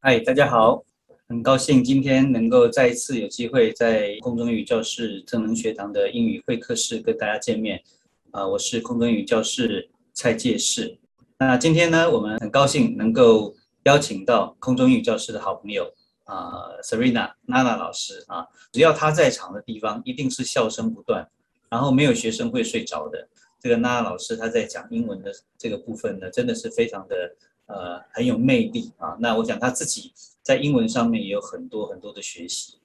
[0.00, 0.84] 嗨，大家好，
[1.26, 7.82] 很高兴今天能够再一次有机会在空中语教室正能学堂的英语会客室跟大家见面。
[8.30, 10.96] 啊，我是空中语教室蔡介士。
[11.36, 13.56] 那今天呢，我们很高兴能够
[13.86, 15.92] 邀请到空中英语教室的好朋友
[16.26, 18.46] 啊，Serena 娜娜老师啊。
[18.70, 21.28] 只要她在场的地方，一定是笑声不断，
[21.68, 23.28] 然后没有学生会睡着的。
[23.58, 27.34] 这个娜娜老师她在讲英文的这个部分呢，真的是非常的。
[27.68, 29.16] 呃，很有魅力啊。
[29.20, 32.78] 那我想他自己在英文上面也有很多很多的学习。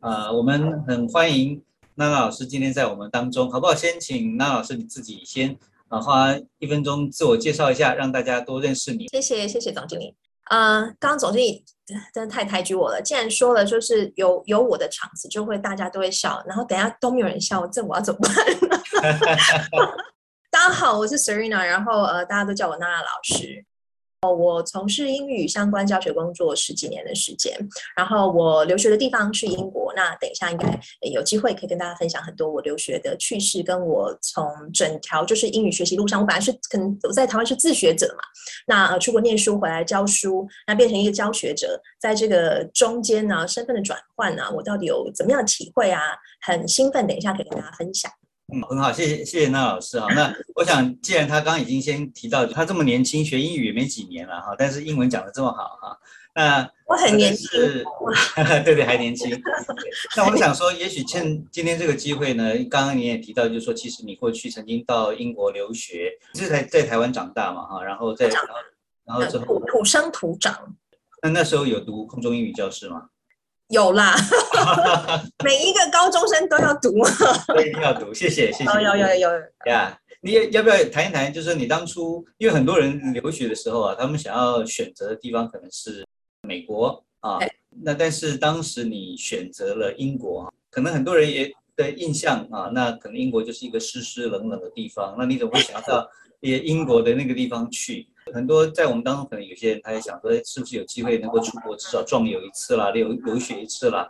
[0.00, 1.62] 呃，我们很欢迎
[1.96, 3.74] 娜娜老师今天在我们当中，好不好？
[3.74, 5.56] 先请娜娜老师你自己先
[5.88, 9.08] 啊，花一分钟自我介绍一下，让大家多认识你。
[9.08, 10.14] 谢谢，谢谢总经理。
[10.50, 11.64] 呃，刚刚总经理
[12.14, 13.02] 真的太抬举我了。
[13.02, 16.42] 既然说了，就是有有我的场子，就会大家都会笑。
[16.46, 18.34] 然后等下都没有人笑，这我要怎么办？
[20.50, 23.64] 大家好，我是 Serena，然后呃，大家都叫我娜娜老师。
[24.22, 27.56] 哦，我从事英语相关教学工作十几年的时间，
[27.96, 29.92] 然后我留学的地方是英国。
[29.94, 30.78] 那等一下应该
[31.12, 38.24] 有机会可以跟大家分享很多我留学的趣事，跟我从整条就是英语学习路上，我本来是可能我在台湾是自学者嘛，
[38.66, 46.00] 那呃出国念书回来教书，那变成一个教学者，在这个中间呢，身份的转换呢，我到底有怎么样的体会啊？
[46.40, 48.10] 很兴奋，等一下可以跟大家分享。
[48.52, 50.06] 嗯，很好，谢谢谢谢那老师哈。
[50.14, 55.98] 那我想，既然他刚刚已经先提到，他这么年轻学英语也没几年了哈，但是英文讲的这么好哈，
[56.34, 57.46] 那我很年轻，
[58.64, 59.30] 对对，还年轻。
[60.16, 68.30] 那我想说，也许趁今天这个机会呢，刚刚你也提到，就是说，其实你过去曾经到英国留学，是在在台湾长大嘛哈，然后在
[69.04, 70.74] 然后之后土土生土长。
[71.22, 73.10] 那那时候有读空中英语教室吗？
[73.68, 74.14] 有啦，
[75.44, 76.90] 每一个高中生都要读，
[77.54, 78.14] 都一定要读。
[78.14, 78.64] 谢谢，谢谢。
[78.64, 79.30] 有有有有
[79.66, 81.30] 呀，你要不要谈一谈？
[81.30, 86.06] 就是你当初，因为很多人留学的时候啊，他们想要选择的地方可能是
[86.42, 87.38] 美国啊，
[87.82, 96.08] 那但是当时你选择了英国，可能很多人也的印象啊，那可能英国就是一个湿湿冷冷的地方，那你怎么会想要到
[96.40, 98.08] 也英国的那个地方去？
[98.32, 104.08] 很多在我们当中，可能有些人他也想说，是不是有机会能够出国，至少壮游一次啦，留留学一次啦？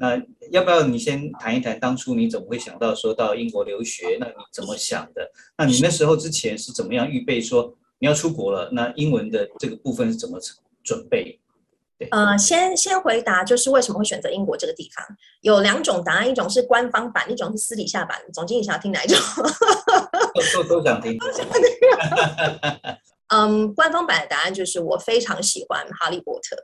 [0.00, 0.20] 那
[0.50, 4.16] 要不要你先谈一谈，当初你怎么会想到说到英国留学？
[4.20, 5.30] 那你怎么想的？
[5.56, 8.70] 那你那时候之前是怎么样预备说你要出国了？
[8.72, 10.38] 那英文的这个部分是怎么
[10.82, 11.40] 准备？
[12.12, 15.04] 呃，先先回答，就是为什么会选择英国这个地方？
[15.40, 18.16] 有两种答案，一种是官方版，一种是私底下版。
[18.32, 19.18] 总经理想要听哪一种？
[20.54, 21.18] 都都想听。
[23.28, 26.56] 嗯，官方版的答案就是我非常喜欢哈利波特，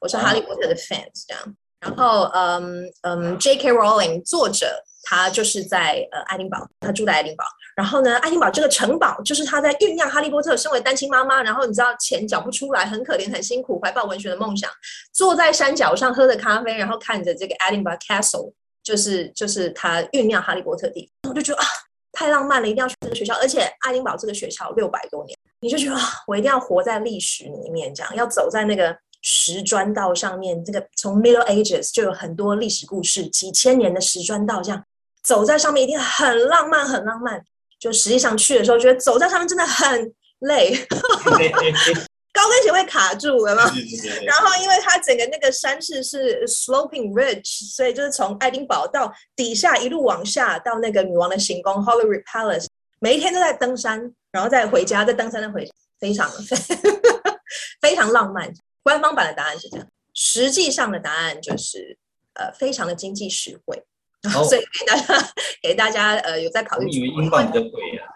[0.00, 1.56] 我是哈利波特的 fans 这样。
[1.78, 3.70] 然后，嗯嗯，J.K.
[3.70, 7.44] Rowling 作者他就是在呃爱丁堡，他住在爱丁堡。
[7.76, 14.70] 然后呢，爱丁堡这个城堡就是他在酝酿哈利波特身为单亲妈妈，然后你知道钱缴不出来，很可怜很辛苦，怀抱文学的梦想，
[15.12, 21.30] 坐在山脚上喝着咖啡，然后看着这个爱丁堡 Castle，就是就是他酝酿哈利波特地方。
[21.30, 21.66] 我就觉得啊，
[22.16, 23.34] 太浪漫了，一定要去这个学校。
[23.34, 25.38] 而且爱丁堡这个学校六百多年。
[25.60, 25.96] 你就觉得
[26.26, 30.64] 我一定要活在历史里面，这样要走在那个石砖道上面。
[30.64, 34.82] 这个从 Middle Ages 就有很多历史故事，几千年的石砖道，这样
[35.22, 37.44] 走在上面一定很浪漫，很浪漫。
[37.78, 40.74] 就实际上去的时候，觉得走在上面真的很累，
[42.36, 43.62] 高跟鞋会卡住，有吗？
[44.24, 52.66] 然后因为它整个那个山势是 sloping ridge，所以就是从爱丁堡到底下一路往下到那个女王的行宫 Holyrood Palace。
[52.98, 56.30] 每一天都在登山，然后再回家，再登山再回，非常
[57.80, 58.52] 非常浪漫。
[58.82, 61.98] 官方版的答案是这样，实际上的答案就是
[62.34, 63.82] 呃，非常的经济实惠。
[64.26, 65.32] 所以给大家
[65.62, 66.88] 给大家呃有在考虑。
[66.88, 68.08] 以为英镑比较贵啊？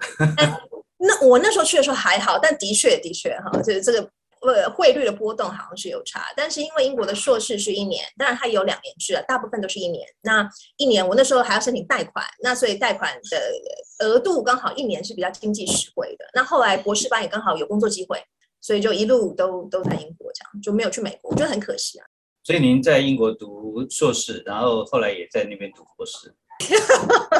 [1.00, 4.11] 那我那时候去的时候还好，但的确的确哈，就是这个。
[4.43, 10.09] 呃，汇率的波动好像是有差，但是因为英国的硕士是一年，当然它有两年制了，大部分都是一年。
[10.22, 16.25] 那一年我那时候还要申请贷款，那所以贷款的额度刚好一年是比较经济实惠的。
[16.32, 18.19] 那后来博士班也刚好有工作机会，
[18.62, 22.06] 所以就一路都都在英国这样，就没有去美国，我觉得很可惜啊。
[22.43, 26.35] 所以您在英国读硕士，然后后来也在那边读博士，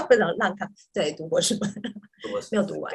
[0.07, 2.93] 非常浪看，对，读博士读博士，没有读完。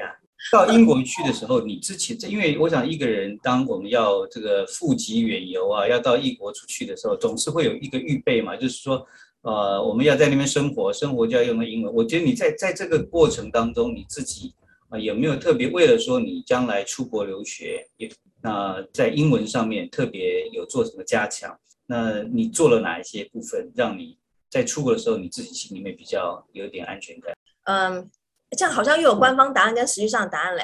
[0.52, 9.06] 到英国去的时候，你之前，因为我想一个人，当我们要这个赴极远游啊，要到异国出去的时候，总是会有一个预备嘛，就是说，
[9.42, 11.94] 呃，我们要在那边生活，生活就要用到英文。
[11.94, 14.54] 我觉得你在在这个过程当中，你自己
[14.90, 18.10] 啊有没有特别为了说你将来出国留学，也
[18.42, 21.58] 那在英文上面特别有做什么加强？
[21.88, 24.18] 那你做了哪一些部分，让你
[24.50, 27.36] 在出国的时候你自己心里面比较有点安全感？
[27.64, 28.10] 嗯。
[28.56, 30.64] 这样好像又有官方答案跟实际上的答案嘞。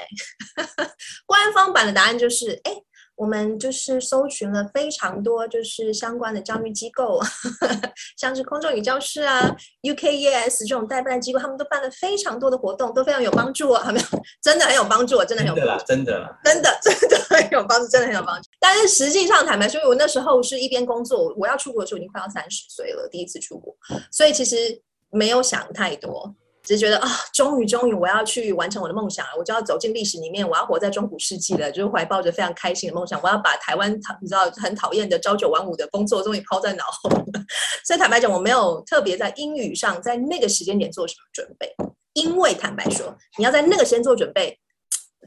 [1.25, 2.73] 官方版的答案就是：哎，
[3.15, 7.21] 我们就是搜寻了非常多就是相关的教育机构，
[8.17, 14.05] 像是空中语教室啊、UKES 这种代办机构，他们都办了非常多的活动，都非常有帮助啊， 没有？
[14.41, 18.49] 真的很有帮助，真的很有真的啦，真的啦，真的真的很有帮助，真的很有帮助。
[18.59, 23.75] 但是实际上坦白说，我那时候是一边工作，我要出国的时候已经快要三十岁了，第一次出国，
[24.11, 26.33] 所以其实没有想太多。
[26.63, 37.09] 只是觉得啊，终于终于我要去完成我的梦想了，我就要走进历史里面，我要活在中古世纪了，就是怀抱着非常开心的梦想，我要把台湾你知道很讨厌的朝九晚五的工作终于抛在脑后。
[37.85, 41.75] 所以坦白讲，我没有特别在英语上在那个时间点做什么准备，
[42.13, 44.57] 因为坦白说，你要在那个时间做准备。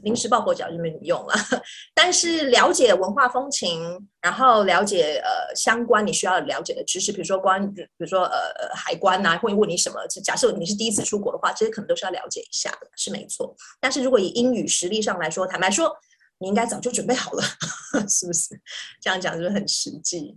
[0.02, 1.34] 临时抱佛脚就没用了，
[1.94, 10.04] 但是了解文化风情，然后了解呃相关你需要了解的知识，比如说关，比如说呃呃海关啊，会问你什么？
[10.22, 13.54] 假设你是第一次出国的话，这些可能都是要了解一下的，是没错。
[13.80, 15.96] 但是如果以英语实力上来说，坦白说，
[16.38, 17.42] 你应该早就准备好了，
[18.08, 18.60] 是不是？
[19.00, 20.36] 这样讲是不是很实际？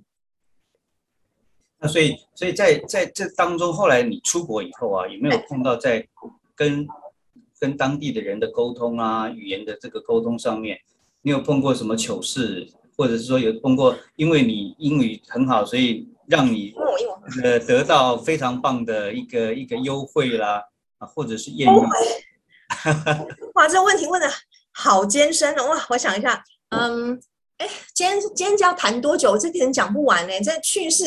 [1.79, 6.07] 那所以，所以在在这当中，后来你出国以后啊，有没有碰到在
[6.55, 6.87] 跟？
[7.59, 10.79] 跟当地的人的沟通啊，语言的这个沟通上面，
[11.21, 16.73] 你有碰过什么糗事，或者是说有碰过，因为你英语很好，所以让你
[17.43, 20.63] 呃得到非常棒的一个一个优惠啦，
[20.99, 21.77] 啊，或者是艳遇。
[23.55, 24.29] 哇，这个问题问的
[24.73, 25.69] 好艰深哦！
[25.69, 27.19] 哇，我想一下，嗯，
[27.57, 29.37] 哎，今天今天要谈多久？
[29.37, 31.05] 这可能讲不完呢，这趣事。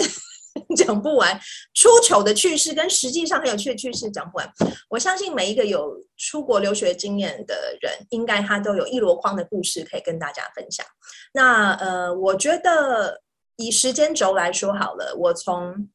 [0.77, 1.39] 讲不完，
[1.75, 4.53] 出糗的趣事跟实际上很有趣的趣事讲不完。
[4.89, 10.85] 我相信每一个有出国留学经验的人，应该他都有一箩筐的故事可以跟大家分享。
[11.33, 13.21] 那呃，我觉得
[13.57, 15.89] 以时间轴来说好了，我从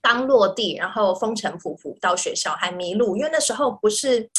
[0.00, 4.30] 刚落地，然后风尘仆仆到学校还迷路，因为那时候不是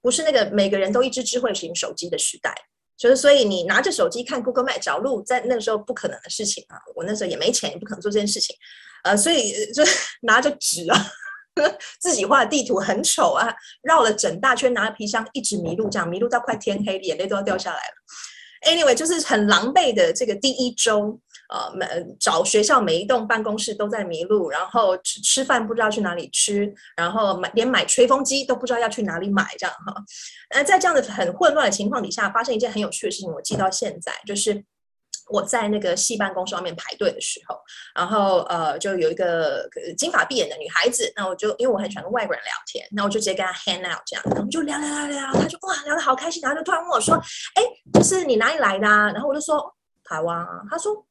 [0.00, 2.54] 不是那个每个人都一只智慧型手机的时代，
[2.96, 6.80] 就是所以你拿着手机看 Google Map 找路，在那个时候不可能的事情啊。
[6.94, 8.56] 我那时候也没钱，也不可能做这件事情。
[9.04, 9.82] 呃，所以就
[10.22, 11.06] 拿着纸啊，
[12.00, 13.52] 自己画的地图很丑啊，
[13.82, 17.94] 绕了整大圈，拿着皮箱一直迷路，这样迷路到快天黑，眼泪都要掉下来了。
[18.70, 21.18] Anyway，就是很狼狈的这个第一周，
[21.48, 21.86] 呃，每
[22.20, 29.94] 找学校每一栋办公室都在迷路，然后吃吃饭不知道去哪里吃，然后买连买吹风机都不知道要去哪里买，这样哈。
[30.50, 34.62] 呃，在这样的很混乱的情况底下，发生一件很有趣的事情，我记到现在就是。
[35.28, 37.56] 我在那个戏办公室外面排队的时候，
[37.94, 47.14] 然后呃，就有一个金发碧眼的女孩子，那我就因为我很喜欢跟外国人聊天，那我就直接跟她 hang out 这样，我们就聊聊聊聊，她就哇聊得好开心，然后就突然问我说，
[47.54, 47.62] 哎，
[47.94, 48.88] 就是你哪里来的？
[48.88, 49.10] 啊？
[49.12, 49.74] 然后我就说
[50.04, 51.06] 台湾啊，她说。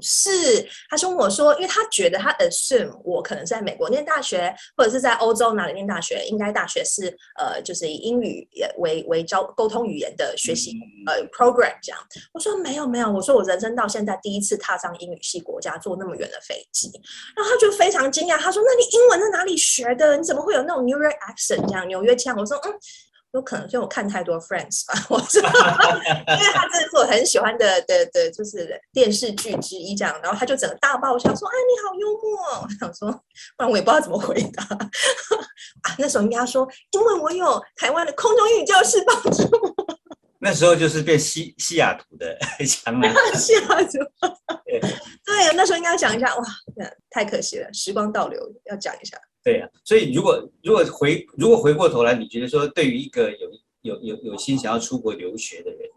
[0.00, 7.06] 是，他说我说，因为他觉得他 assume 我可能在美国念大学，或者是在欧洲哪里念大学，应该大学是
[7.38, 8.48] 呃，就是以英语
[8.78, 10.72] 为为交沟通语言的学习
[11.06, 11.98] 呃 program 这样。
[12.32, 16.90] 我说没有没有，我说我人生到现在第一次踏上英语系国家，坐那么远的飞机。
[17.34, 20.16] 然后他就非常惊讶，他说那你英文在哪里学的？
[20.16, 22.36] 你怎么会有那种 New York accent 这样纽约腔？
[22.36, 22.72] 我说嗯。
[23.36, 33.10] 有可能，因为我看太多 Friends 吧，我知道，因为他这是我很喜欢的的的，就是电视剧之一这样，然后他就整个大爆笑说：“哎，你好幽默。”我想说，
[33.56, 34.90] 不然我也不知道怎么回答啊。
[35.98, 39.74] 那时候应该说，因为我有台湾的空中英语教室帮助我。
[40.40, 42.88] 那时候就是变西西雅图的 西雅
[43.82, 43.98] 图。
[45.24, 46.44] 对，那时候应该讲一下，哇，
[47.10, 49.18] 太可惜了，时光倒流，要讲一下。
[49.46, 53.48] 对呀，所以如果如果回如果回过头来，你觉得说对于一个有
[53.82, 55.88] 有有有心想要出国留学的人，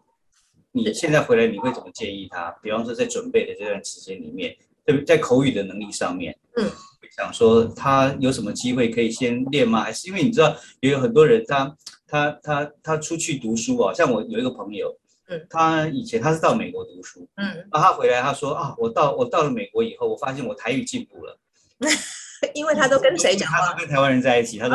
[0.70, 2.48] 你现在回来你会怎么建议他？
[2.62, 6.70] 比方说在准备的这段时间里面，对在口语的能力上面，嗯，
[7.16, 9.82] 想说他有什么机会可以先练吗？
[9.82, 11.76] 还是因为你知道也有很多人他
[12.06, 21.36] 他他他出去读书啊，像我有一个朋友，嗯，他以前他是到美国读书，嗯，然后他回来他说啊，我到我到了美国以后，我发现我台语进步了。
[22.54, 23.58] 因为他都跟谁讲话？
[23.58, 24.74] 他都跟台湾人在一起，他都。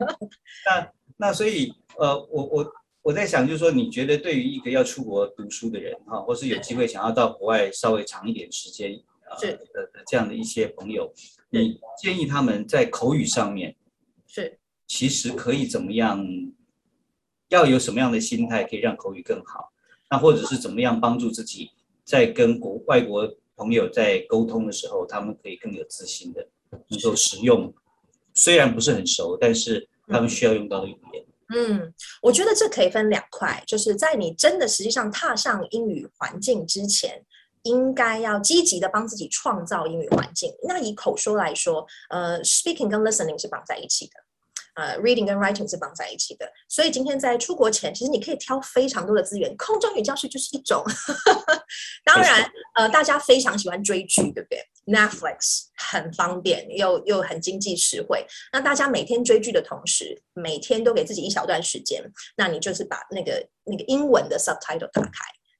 [0.66, 8.92] 那那所以呃，我我我在想，就是说，你觉得对于一个要出国读书的人哈，或是有机会想要到国外稍微长一点时间
[9.28, 11.12] 啊的的这样的一些朋友，
[11.50, 13.74] 你建议他们在口语上面
[14.26, 16.24] 是其实可以怎么样？
[17.48, 19.72] 要有什么样的心态可以让口语更好？
[20.08, 21.68] 那或者是怎么样帮助自己
[22.04, 26.46] 在跟国外国朋友在沟通的时候，他们可以更有自信的？
[26.70, 27.72] 能够使用，
[28.34, 31.24] 虽然不是很熟，但是他们需要用到的语言。
[31.52, 37.24] 嗯，我觉得这可以分两块，就是在你真的实际上踏上英语环境之前，
[37.62, 40.52] 应该要积极的帮自己创造英语环境。
[40.62, 44.12] 那以口说来说，呃，speaking 跟 listening 是绑在一起的。
[44.74, 46.50] 呃，reading 跟 writing 是绑在一起的。
[46.68, 50.84] 所以今天在出国前，其实你可以挑非常多的资源，空中语教室就是一种。
[52.04, 58.26] 当然，呃，大家非常喜欢追剧，对不对？Netflix 很方便，又又很经济实惠。
[58.52, 62.02] 那大家每天追剧的同时，每天都给自己一小段时间，
[62.36, 65.10] 那你就是把那个那个英文的 subtitle 打开，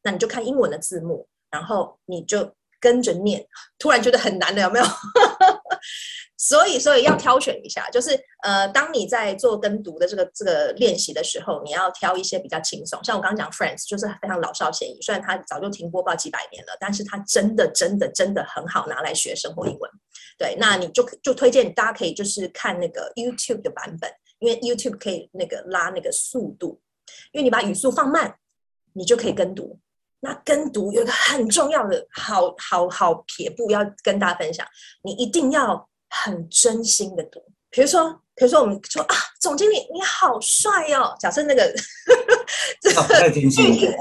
[0.02, 2.54] 那你就看英文的字幕，然后你就。
[2.82, 3.46] 跟着念，
[3.78, 4.84] 突然觉得很难了，有没有？
[6.42, 12.98] 所以，所以要挑选一下，就是呃，当你在做跟读的这个这个练习的时候，你要挑一些比较轻松。
[13.04, 19.90] 像我刚刚讲，Friends 就是非常老少咸宜，虽然它早就停播报几百年了，但是它真的真的真的很好拿来学生活英文。
[20.38, 26.80] 对，那你就就推荐大家可以就是看那个 YouTube 的版本，因为 YouTube 可以那个拉那个速度，
[27.32, 28.34] 因为你把语速放慢，
[28.94, 29.78] 你就可以跟读。
[30.20, 34.66] 那跟读有一个很重要的好好好撇步要跟大家分享，
[35.02, 37.42] 你一定要很真心的读。
[37.70, 41.16] 比如说，比如说我们说啊，总经理你好帅哦。
[41.18, 41.72] 假设那个
[42.82, 43.92] 这个剧情，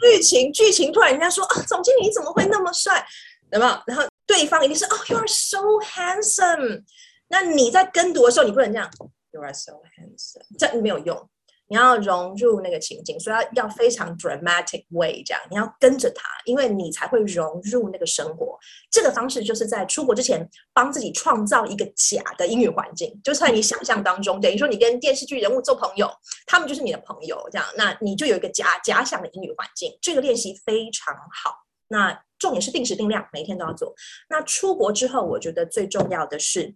[0.00, 3.06] 剧情剧情突然人家说啊，总经理你怎么会那么帅？
[3.52, 3.82] 有没有？
[3.86, 6.82] 然后对方一定是哦，You are so handsome。
[7.28, 8.90] 那你在跟读的时候，你不能这样
[9.30, 11.30] ，You are so handsome，这没有用。
[11.68, 18.56] 你要融入那个情境，所以要要非常 dramatic way 这样，你要跟着他，因为你才会融入那个生活。
[18.90, 26.10] 这个方式就是在出国之前帮自己创造一个假的英语环境，就在你想象当中，等于说你跟电视剧人物做朋友，
[26.46, 29.96] 他们就是你的朋友，这样，那你就有一个假假想的英语环境。
[30.00, 31.56] 这个练习非常好。
[31.88, 33.94] 那重点是定时定量，每天都要做。
[34.28, 36.74] 那出国之后，我觉得最重要的是。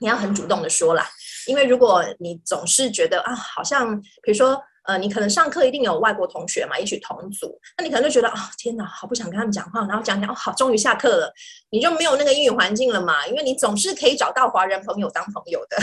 [0.00, 1.04] 你要很主动的说啦，
[1.48, 11.32] 因为如果你总是觉得啊，好像比如说，呃，你可能上课一定有外国同学嘛，一起同组，那你可能就觉得啊，天哪，好不想跟他们讲话，然后讲讲哦，好，终于下课了，
[11.70, 15.76] 你就没有那个英语环境了嘛，因为你总是可以找到华人朋友当朋友的，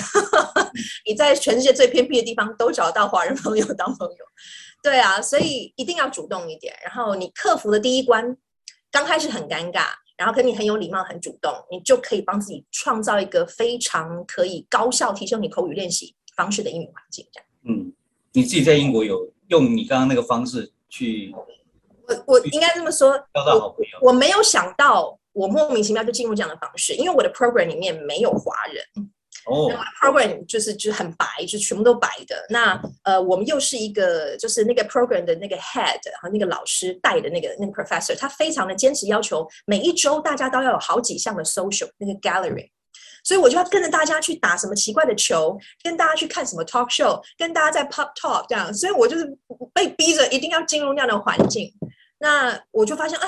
[1.05, 4.25] 你在全世界最偏僻的地方都找到华人朋友当朋友，
[4.83, 8.37] 对啊，所以一定要主动一点，然后你克服的第一关，
[8.91, 9.87] 刚开始很尴尬。
[10.17, 17.25] 然后跟你很有礼貌、很主动，你就可以帮自己创造一个非常可以高效提升你口语练习方式的英语环境。
[17.33, 17.93] 这样，嗯，
[18.31, 21.33] 你自己在英国有用你刚刚那个方式去？
[22.07, 23.99] 我我应该这么说，交到好朋友。
[24.01, 29.09] 我没有想到，我莫名其妙就进入这样的方式，因为我的 program 里面没有华人。
[29.45, 29.71] 哦
[30.01, 32.35] ，program 就是就很白，就全部都白的。
[32.49, 42.69] 那呃，我们又是一个就是那个 program 的那个 head 和那个老师带的那个那个 professor，他非常的坚持要求每一周大家都要有好几项的 social 那个 gallery，
[43.23, 49.37] 所以我就要跟着大家去打什么奇怪的球，跟大家去看什么 talk show，跟大家在 pop talk 这样，所以我就是
[49.73, 51.71] 被逼着一定要进入那样的环境。
[52.19, 53.27] 那我就发现，哎。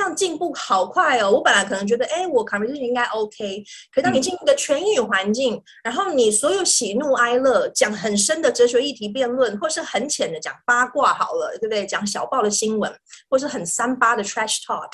[0.00, 1.30] 这样进步好快哦！
[1.30, 11.84] 我本来可能觉得，哎，我 conversation 应该 OK，可当你进入一个全英语环境，然后你所有喜怒哀乐讲很深的哲学议题辩论，或是很浅的讲八卦好了，对不对？
[11.84, 12.90] 讲小报的新闻，
[13.28, 14.88] 或是很三八的 trash talk，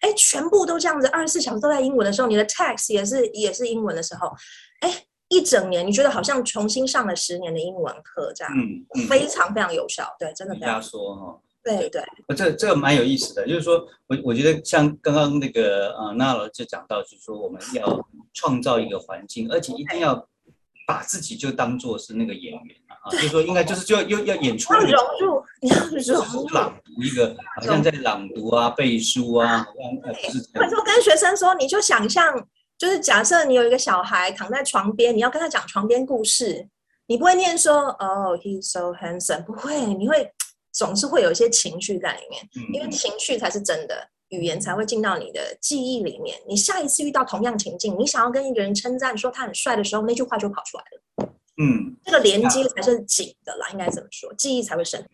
[0.00, 4.32] 哎，全部都这样子，二十四小时都在英文的时候，你的 text 也是也是英文的时候，
[4.78, 8.52] 哎，一整年你觉得好像重新上了十年的英文课这样，
[8.94, 10.54] 嗯，非常非常有效，对，真的。
[10.54, 11.40] 大家说哈。
[11.64, 12.02] 对对，
[12.36, 18.04] 这这个蛮有意思的，就是说我我觉得像刚刚那个呃，娜老就讲到，就是说我们要
[18.34, 20.26] 创造一个环境，而且一定要
[20.88, 24.90] 把自己就当做是那个演员啊，就是说应该就是就要要演出融
[25.20, 29.64] 入，你要融入朗读一个，好像在朗读啊、背书啊，
[30.54, 32.44] 或者说跟学生说，你就想象，
[32.76, 36.68] 就是假设你有一个小孩躺在床边，你要跟他讲床边故事，
[37.06, 40.28] 你不会念说哦，he's so handsome，不会，你会。
[40.72, 46.40] 总是会有一些情绪在里面，因为情绪才是真的，语言才会进到你的记忆里面。
[46.48, 51.32] 你下一次遇到同样情境，你想要跟一个人称赞说他很帅的时候，那句话就跑出来了。
[51.58, 54.32] 嗯，这个连接才是紧的啦，应该怎么说？
[54.34, 55.04] 记忆才会深。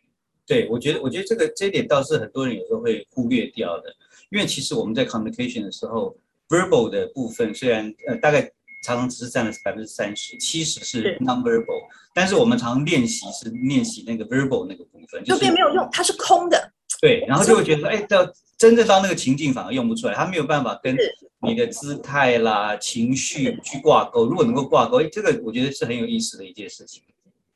[0.46, 3.94] 对，我觉得，我觉得这个这一点倒是很多人有时候会忽略掉的，
[4.30, 6.16] 因为其实我们在 communication 的时候
[6.48, 8.50] ，verbal 的部分虽然呃大概。
[8.82, 11.82] 常常只是占了百分之三十，七十是 nonverbal，
[12.14, 16.73] 但是我们常练习是练习那个 verbal 那个部分，就变没有用，它是空的。
[17.00, 20.97] 对，然后就会觉得说，哎，到真正到那个情境反而用不出来，它没有办法跟
[21.42, 24.26] 你的姿态啦、情绪去挂钩。
[24.26, 27.02] 如果能够挂钩，哎，这个我觉得是很有意思的一件事情。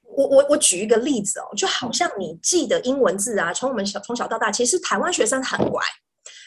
[0.04, 5.82] 我我我举一个例子哦，就好像你记得英文字啊，从我们小从小到大，其实台湾学生很乖，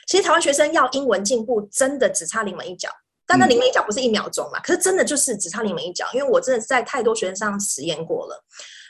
[0.08, 2.90] 其实台湾学生要英文进步，真的只差临门一脚。
[3.28, 4.60] 但那临门一脚不是一秒钟嘛？
[4.60, 8.44] 可是真的就是只差临门一脚，因为我真的在太多学生上实验过了。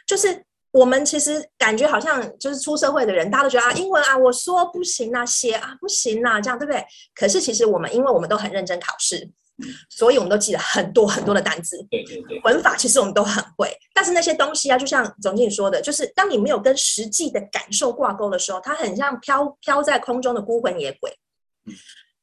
[0.06, 6.86] 就是我们其实感觉好像就是出社会的人，大家都觉得啊，英文啊，我说不行啊，写啊不行啊，这样对不对？
[7.16, 9.30] 可是其实我们因为我们都很认真考试，
[9.90, 11.78] 所以我们都记了很多很多的单词。
[11.90, 21.18] 对对对，文法其实我们都很会，但是那些东西啊，就像总经理说的，就是当你没有跟实际的感受挂钩的时候，它很像飘飘在空中的孤魂野鬼。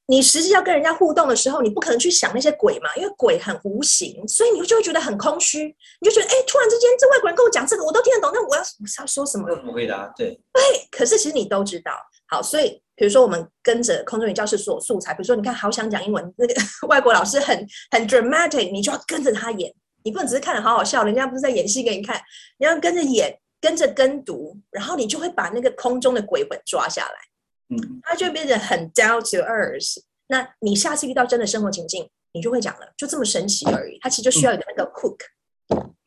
[0.06, 5.64] 你实际要跟人家互动的时候，你不可能去想那些鬼嘛，因为鬼很无形，所以你就会觉得很空虚，
[6.00, 9.48] 你就觉得哎，突然之间这外国人跟我讲这个，我都听得懂，那我要我要说什么？
[9.48, 10.12] 怎么回答？
[10.16, 11.92] 对对，可是其实你都知道。
[12.26, 16.54] 好，所以比如说我们跟着空中语教室所有素材，比如说你看好想讲英文，那个
[16.88, 19.72] 外国老师很很 dramatic，你就要跟着他演，
[20.04, 22.20] 你不能只是看着好好笑，人家不是在演戏给你看，
[22.58, 27.14] 你要跟着演，跟着跟读，然后你就会把那个空中的鬼魂抓下来。
[27.68, 29.98] 嗯，它就变得很 down to earth。
[30.28, 33.98] 那你下次遇到真的生活情境，你就会讲了，就这么神奇而已。
[34.00, 35.18] 它其实就需要一个那个 hook，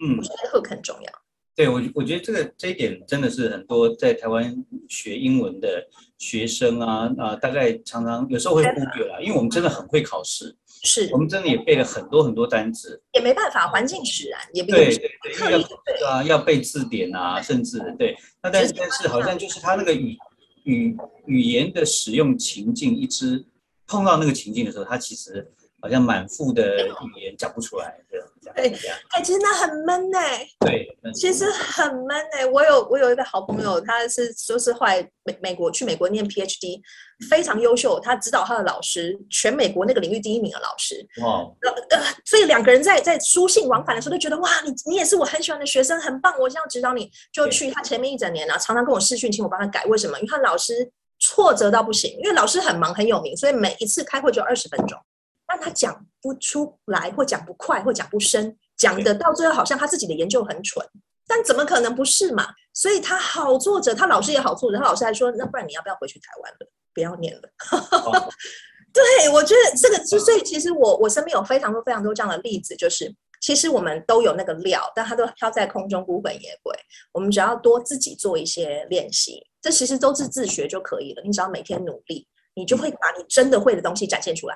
[0.04, 0.18] 嗯。
[0.18, 1.12] 我，觉得 hook 很重要。
[1.56, 4.54] 对我我觉得这个这一点真的是很多在台湾
[4.90, 11.10] 学英文的学生啊啊，大概常常有时候会忽略了，因为我们真的很会考试，是。
[11.14, 15.50] 我们真的也背了很多很多单词，也没办法，环境使然，也不对对对，
[16.02, 20.18] 要啊，要背字典啊，甚至对，那但是但是好像就是他那个语
[20.66, 20.96] 语
[21.26, 23.44] 语言的使用情境，一直
[23.88, 28.20] 碰到那个情境的时候，他其实好像满腹的语言讲不出来，对
[28.56, 28.74] 对
[29.10, 36.80] 哎、其实那很闷哎、对，嗯其实很闷哎、我有我有一个好朋友，他是就是后来美美国去美国念 PhD，
[37.30, 50.18] 非常优秀，他指导他的老师全美国那个领域第一名的老师，哇，呃呃，所以两个人在在书信往返的时候，都觉得哇，你你也是我很喜欢的学生，很棒，我这样指导你，就去他前面一整年啊，常常跟我试训，请我帮他改，为什么？
[50.20, 55.00] 因为他老师挫折到不行，因为老师很忙很有名，所以每一次开会就二十分钟，
[55.48, 60.86] 但他讲不出来，或讲不快，或讲不深，讲的到最后好像他自己的研究很蠢，
[61.28, 62.48] 但怎么可能不是嘛？
[62.74, 66.68] 所以他好作者，他老师也好作者，他老师还说，那不然你要不要回去台湾了？
[66.94, 67.42] 不要念了。
[68.12, 68.20] 哇
[68.94, 76.74] 对，我觉得这个之所以其实我我身边有非常多非常多这样的例子，就是其实我们都有那个料，但它都飘在空中孤魂野鬼。
[77.12, 81.22] 我们只要多自己做一些练习，这其实都是自学就可以了。
[81.24, 84.56] 你只要每天努力，你就会把你真的会的东西展现出来。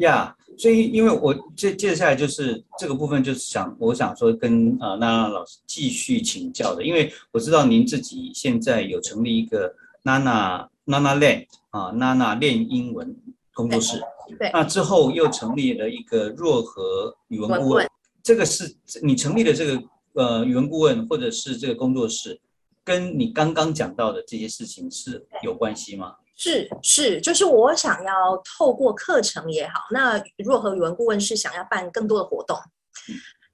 [0.00, 13.16] 呀所以因为我接接下来就是这个部分，就是想我想说跟呃娜娜老师继续请教的，因为我知道您自己现在有成立一个娜娜娜娜练啊娜娜练英文
[13.54, 14.02] 工作室，
[14.38, 17.88] 对那之后又成立了一个若和语文顾问，
[18.22, 19.82] 这个是你成立的这个
[20.12, 22.38] 呃语文顾问或者是这个工作室，
[22.84, 26.16] 跟你刚刚讲到的这些事情是有关系吗？
[26.42, 32.58] 是是，就是我想要透过课程也好，那若和语文顾问是想要办更多的活动，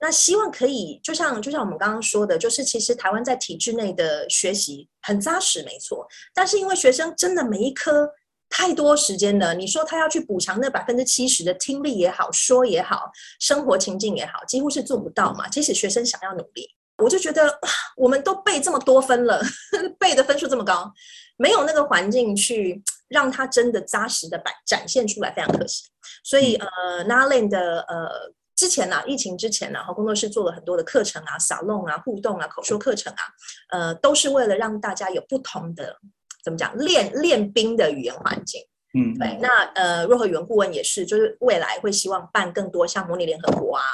[0.00, 8.08] 那希望可以就像就像我们刚刚说的，就是其实台湾在体制内的学习很扎实，没错，但是因为学生真的每一科
[8.48, 15.48] 太多时间了，你说他要去补偿那百分之七十的听力也好，说也好，生活情境也好，几乎是做不到嘛。
[15.48, 16.68] 即使学生想要努力，
[16.98, 19.42] 我就觉得哇我们都背这么多分了，
[19.98, 20.92] 背的分数这么高，
[21.36, 25.84] 没有那个环境去让他真的扎实的摆展现出来，非常可惜。
[26.24, 26.66] 所以呃
[27.04, 28.08] n a l a n 的呃
[28.56, 33.22] 之前呢、疫情之前呢、和工作室做了很多的课程啊、撒弄啊、互动啊、口说课程啊，
[33.70, 35.94] 呃，都是为了让大家有不同的
[36.42, 38.62] 怎么讲练练兵的语言环境。
[38.94, 43.84] 嗯，对，那呃，若和语言顾问也是，就是未来会希望办更多像模拟联合国啊，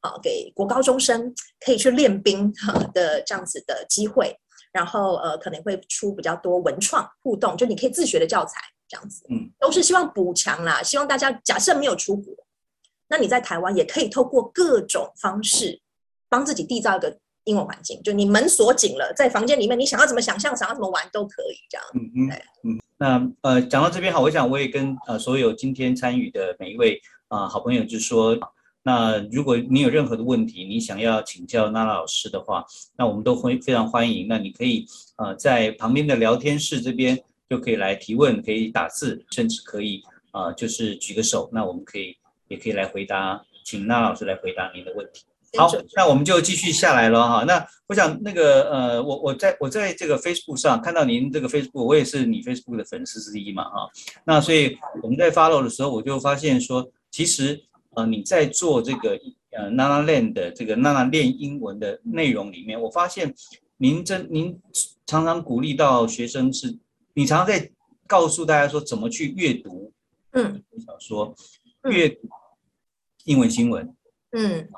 [0.00, 4.34] 啊，给国高中生可以去练兵哈的这样子的机会，
[4.76, 12.34] 然后呃，可能会出比较多文创互动，就你可以自学的教材这样子，嗯，都是希望补强啦，希望大家假设没有出国，
[13.08, 15.80] 那你在台湾也可以透过各种方式
[16.28, 21.86] 帮自己缔造一个英文环境，就你门锁紧了，在房间里面，你想要怎么想象，想要怎么玩都可以这样。
[21.94, 22.20] 嗯嗯
[22.64, 28.36] 嗯，那呃，讲到这边好，我想我也跟呃所有今天参与的每一位啊、呃好朋友就说，
[28.86, 32.64] 那如果你有任何的问题，你想要请教娜娜老师的话，
[32.96, 34.28] 那我们都会非常欢迎。
[34.28, 37.18] 那你可以呃在旁边的聊天室这边
[37.50, 45.24] 就可以来提问，可以打字，甚至可以啊、呃就是举个手，那我们可以也可以来回答，请娜娜老师来回答您的问题。
[45.58, 47.44] 好，那我们就继续下来了哈。
[47.44, 53.90] 那我想那个呃，我我在我在这个 Facebook 上看到您这个 Facebook，我也是你 Facebook 的粉丝之一嘛哈。
[54.24, 57.60] 那所以我们在 follow 的时候，我就发现说，其实
[57.96, 59.18] 呃你在做这个
[59.50, 63.34] 呃娜娜练的这个娜娜练英文的内容里面，我发现
[63.78, 64.58] 您真您
[65.06, 66.78] 常常鼓励到学生是，
[67.14, 67.70] 你常常在
[68.06, 69.92] 告诉大家说怎么去阅读
[70.32, 71.34] 嗯小说，
[71.82, 72.28] 嗯阅读
[73.24, 73.92] 英文新闻。
[74.32, 74.68] 嗯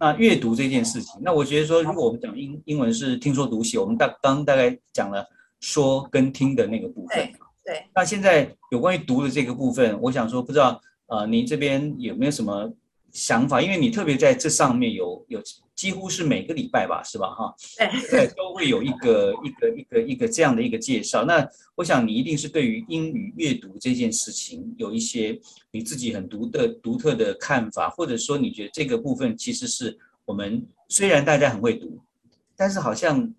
[0.00, 5.26] 那阅读这件事情，那我觉得说，如果我们讲英英文是听说读写，我们大刚大概讲了
[5.58, 7.32] 说跟听的那个部分。
[7.64, 12.72] 对，那现在有关于读的这个部分，我想说，不知道呃，您这边有没有什么
[13.12, 13.60] 想法？
[13.60, 15.42] 因为你特别在这上面有有
[15.74, 17.30] 几乎是每个礼拜吧，是吧？
[17.34, 17.54] 哈，
[18.10, 21.24] 对，都会有一个一个一个一个这样的一个介绍。
[21.24, 25.40] 那我想你一定是对于英语阅读这件事情有一些
[25.70, 31.98] 你自己很独的独特的看法，或者说你觉得这个部分其实是我们虽然大家很会读，
[32.56, 33.32] 但是好像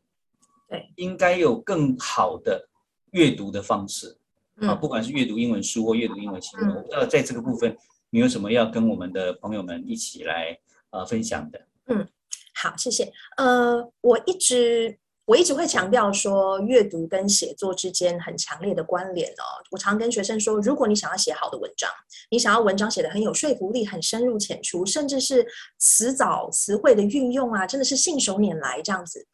[0.67, 2.67] 对应该有更好的
[3.11, 4.17] 阅读的方式
[4.61, 7.75] 啊，嗯不管是阅读英文书或阅读英文新闻，嗯我不知道在这个部分
[8.09, 10.57] 你有什么要跟我们的朋友们一起来
[10.91, 11.61] 呃分享的。
[11.87, 12.07] 嗯
[12.55, 13.09] 好，谢谢。
[13.37, 19.45] 呃，我一直我一直会强调说，阅读跟写作之间很强烈的关联哦。
[19.71, 21.89] 我常跟学生说，如果你想要写好的文章，
[22.29, 29.25] 你想要文章写得很有说服力、很深入浅出，甚至是词藻、词汇的运用啊，真的是信手拈来这样子，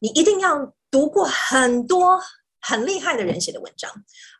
[0.00, 2.20] 你一定要读过很多。
[2.68, 3.90] 很厉害的人写的文章，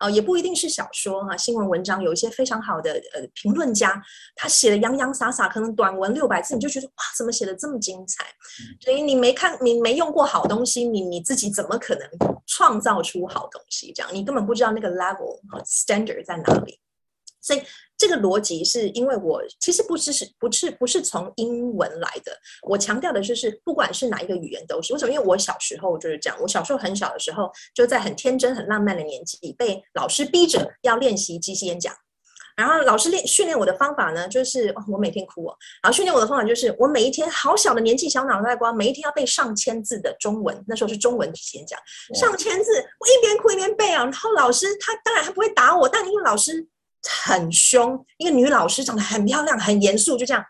[0.01, 4.03] 呃，也不一定是小说哈、新闻文章有一些非常好的呃评论家，
[4.37, 8.27] 他写的洋洋洒洒，可能短文六百字，你就觉得哇，怎么写的这么精彩？
[8.85, 12.07] 所以你没看，你没用过好东西，你你自己怎么可能
[12.47, 13.91] 创造出好东西？
[13.95, 16.79] 这样你根本不知道那个 level 和 standard 在哪里。
[17.49, 17.63] 所以
[17.97, 24.93] 这个逻辑是因为我其实不是是不是不是从英文来的，我强调的就是不管是哪一个语言都是。
[24.93, 25.11] 为什么？
[25.11, 31.95] 因为我小时候就是这样，我小时候很小的时候，就在很天真、很浪漫的年纪，被老师逼着要练习即席演讲。
[32.55, 35.57] 然后老师练训练我的方法呢，就是、哦、我每天哭哦。
[35.81, 41.79] 然后训练我的方法就是，我每一天好小的年纪，小脑袋瓜，每一天要背上千字的中文，那时候是中文演讲，
[42.15, 44.03] 上千字，我一边哭一边背啊。
[44.03, 46.67] 然后老师他当然他不会打我，但因为老师
[47.09, 50.45] 很凶，一个女老师长得很漂亮，很严肃，就这样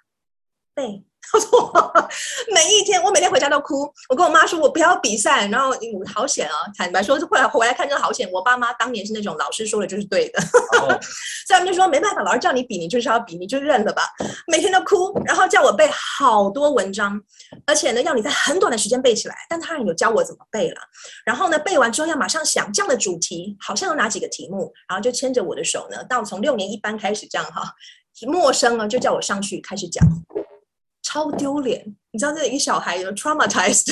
[0.75, 1.05] 背。
[1.31, 2.09] 他说
[2.55, 3.93] 每一天，我每天回家都哭。
[4.09, 6.55] 我跟我妈说，我不要比赛，然后嗯好险啊！
[6.75, 8.27] 坦白说，后来回来看真的好险。
[8.33, 10.41] 我爸妈当年是那种老师说的就是对的，
[10.79, 10.89] 哦，
[11.47, 14.05] 所以他们就说没办法，老师叫你比，你就是要比，你就认了吧。
[14.47, 17.21] 每天都哭，然后叫我背好多文章，
[17.67, 19.35] 而且呢要你在很短的时间背起来。
[19.51, 20.81] 但他有教我怎么背了。
[21.27, 27.71] 然后呢背完之后要马上想这样的主题好像有哪几个题目，然后就牵着我的手呢，到从六年一班开始这样哈，
[28.27, 30.03] 陌生了就叫我上去开始讲。
[31.09, 33.91] 超丢脸，你知道这一小孩有 traumatized，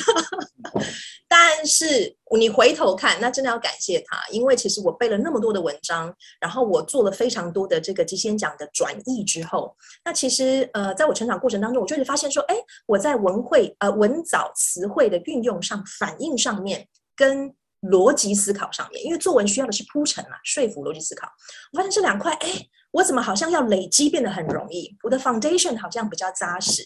[1.26, 9.74] 但是你回头看，那真的要感谢他，因为其实我背了那么多的文章，然后我做了非常多的这个即先讲的转译之后，
[10.04, 17.54] 那其实呃，在我成长过程当中，我就是发现说，哎，我在文汇呃文藻词汇的运用上、反应上面跟。
[17.82, 21.28] 逻辑思考上面，因为作文需要的是铺陈嘛，说服、逻辑思考。
[21.72, 22.48] 我发现这两块，哎，
[22.92, 24.96] 我怎么好像要累积变得很容易？
[25.02, 26.82] 我的 foundation 好像比较扎实。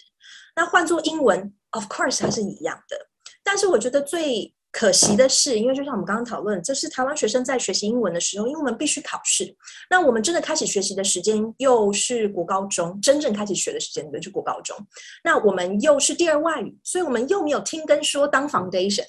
[0.57, 2.97] 那换做英文，of course 还是一样的。
[3.43, 9.57] 但是我觉得最可惜的是，因为就像我们刚刚讨论，这是台湾学生在学习英文的时候，因为我们必须考试。
[9.89, 14.77] 那我们真的开始学习的时间又是国高中，真正开始学的时间就是国高中。
[15.25, 19.07] 那我们又是第二外语，所以我们又没有听跟说当 foundation。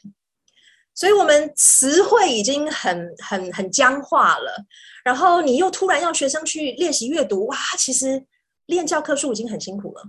[0.94, 4.66] 所以我们词汇已经很很很僵化了，
[5.04, 8.24] 然后你又突然让学生去练习阅读，哇，其实
[8.66, 10.04] 练教科书已经很辛苦了，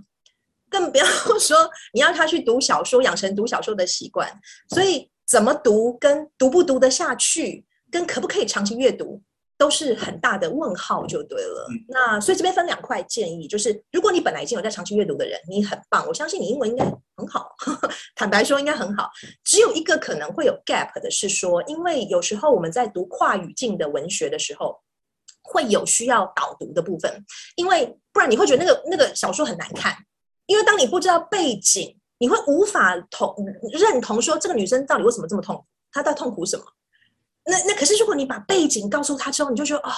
[0.69, 1.05] 更不要
[1.39, 4.29] 说你要他去读小说，养成读小说的习惯。
[4.69, 9.21] 所以怎么读，跟读不读得下去，跟可不可以长期阅读，
[9.63, 11.65] 都是很大的问号，就对了。
[11.87, 16.83] 那所以这边分两块建议，就是如果你本来已经有在长期阅读的人，你很棒，我相信你英文应该
[17.15, 17.55] 很好，
[18.13, 19.09] 坦白说应该很好。
[19.41, 24.77] 只有一个可能会有 gap 的是说，因为有时候我们在读跨语境的文学的时候，
[25.43, 27.23] 会有需要导读的部分，
[27.55, 29.95] 因为不然你会觉得那个那个小说很难看，
[30.45, 33.33] 因为当你不知道背景，你会无法同
[33.71, 36.65] 认同说这个女生到底为什么这么痛苦，她在痛苦什么。
[37.45, 39.91] 那那可是，如果你把背景告诉他之后，你就觉得哦，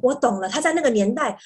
[0.00, 0.48] 我懂了。
[0.48, 1.36] 他在那个年代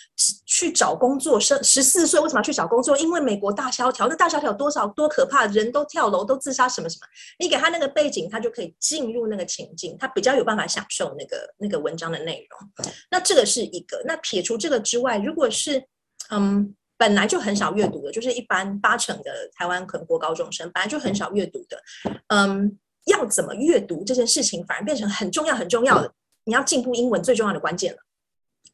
[0.46, 2.96] 去找工作，十十四岁为什么要去找工作？
[2.96, 7.06] 因为美国大萧条，那大萧条多少多可怕，人都跳楼，都自杀，什么什么。
[7.38, 12.88] 你给他那个背景，他就可以进入那个情境，他比较有办法享受那个那个文章的内容。
[13.10, 14.00] 那这个是一个。
[14.06, 15.82] 那撇除这个之外，如果是
[16.30, 21.82] 嗯本来就很少阅读的，就是一般八成的台湾可能国高中生本来就很少阅读的，
[22.28, 22.78] 嗯。
[23.10, 26.12] 要怎么阅读这件事情，反而变成很重要、很重要的。
[26.44, 27.98] 你要进步英文最重要的关键了。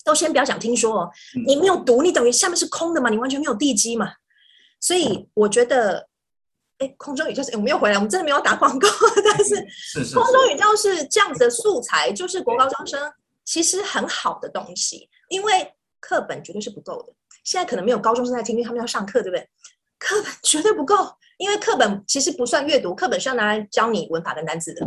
[0.05, 1.11] 都先不要讲听说哦，
[1.47, 4.13] 你没有读，你等于下面是空的嘛，你完全没有地基嘛。
[4.81, 6.07] 所以我觉得，
[6.79, 8.89] 哎，空中语教室，我们又回来，我们真的没有打广告，
[9.25, 13.13] 但是是是空中语教室这样子的素材，就是国高中生
[13.45, 17.13] 其实很好的东西，因为课本绝对是不够的。
[17.43, 19.49] 现在可能没有高中生在听，因为他们要上课，对不对？
[19.99, 20.95] 课本绝对不够。
[21.39, 24.87] 因为课本其实不算阅读，课本是要拿来教你文法跟单词的，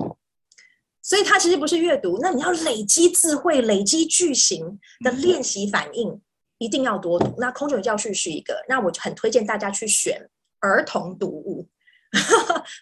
[1.01, 2.17] 所以它其实不是阅读。
[2.21, 6.19] 那你要累积智慧、累积句型的练习反应，
[6.57, 7.35] 一定要多读。
[7.37, 10.27] 那空中教室是一个，那我很推荐大家去选
[10.59, 11.67] 儿童读物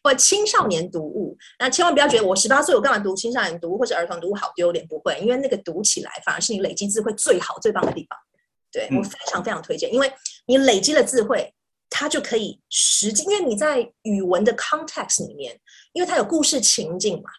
[0.03, 1.37] 或青少年读物。
[1.59, 8.17] 那千万不要觉得我十八岁我干嘛读青少年读物或者儿童读物好丢脸，不会，因为那个读起来反而是你累积智慧最好最棒的地方。
[8.71, 10.11] 对我非常非常推荐，因为
[10.45, 11.53] 你累积了智慧，
[11.89, 15.59] 它就可以实际，因为你在语文的 context 里面，
[15.93, 17.29] 因为它有故事情境嘛，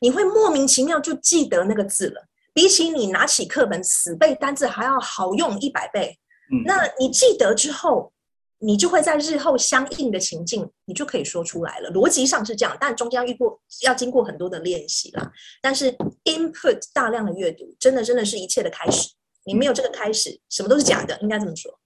[0.00, 2.26] 你会莫名其妙就记得那个字了。
[2.54, 6.18] 比起你拿起课本死背单字还要好用一百倍，
[6.64, 8.12] 那你记得之后，
[8.58, 11.92] 你就会在日后相应的情境，你就可以说出来了。
[11.92, 15.30] 逻辑上是这样，但中间遇过要经过很多的练习啦。
[15.62, 15.92] 但是
[16.24, 19.10] input 大量的阅读，真的真的是一切的开始。
[19.44, 21.78] 你没有这个开始，什么都是假的，应该这么说。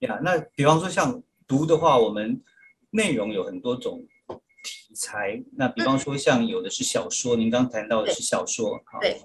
[0.00, 2.40] 呀，那比方说像读的话，我们
[2.90, 4.06] 内容有很多种
[4.62, 5.42] 题材。
[5.56, 9.16] 那比方说像有的是小说，您刚谈到的是小说，对。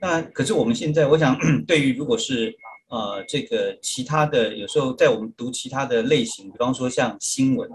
[0.00, 1.36] 那可是我们现在，我想
[1.66, 2.54] 对于如果是
[2.88, 7.68] 呃这个其他的，有时候在我们读其他的类型，比方说像新闻，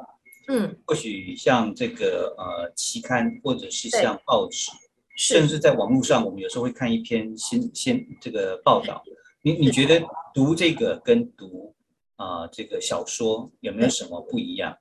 [0.47, 4.71] 嗯，或许像这个呃期刊，或者是像报纸，
[5.17, 9.03] 甚至在网络上，我们有时候会看一篇新新这个报道。
[9.41, 10.01] 你你觉得
[10.33, 11.75] 读这个跟读
[12.15, 14.77] 啊这个小说有没有什么不一样？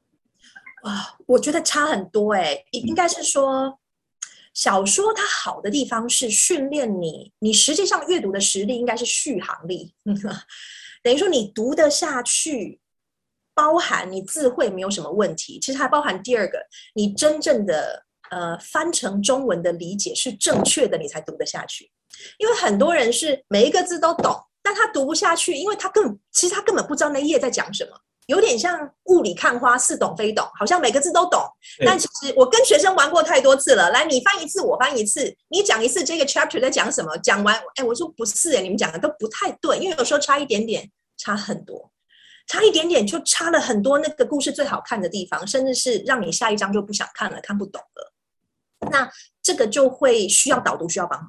[0.82, 3.78] 啊，我觉得差很多哎，应该是说。
[4.54, 9.94] 小说它好的地方是训练你，你实际上阅读的实力应该是续航力，
[11.02, 12.78] 等于说你读得下去，
[13.54, 16.58] 包含你字会没有什么问题，其实还包含第二个，
[16.94, 21.90] 你真正的呃翻成中文的理解是正确的，你才读得下去。
[22.36, 27.90] 因为很多人是每一个字都懂，但他读不下去，因为他根本其实他根本不知道那页在讲什么。
[28.26, 31.42] 有点像雾里看花，似懂非懂，好像每个字都懂。
[31.84, 33.90] 但其实我跟学生玩过太多次了。
[33.90, 37.18] 来，你翻一次，我翻一次，你讲一次这个 chapter 在讲什么？
[37.18, 41.90] 讲完，哎，我说不是哎，你们讲的都不太对，因为有时候差一点点，差很多，
[42.46, 48.12] 差一点点就差了很多那个故事最好看的地方，甚至是让你下一章就不想看了，看不懂了。
[48.88, 49.10] 那
[49.42, 51.28] 这个就会需要导读，需要帮忙。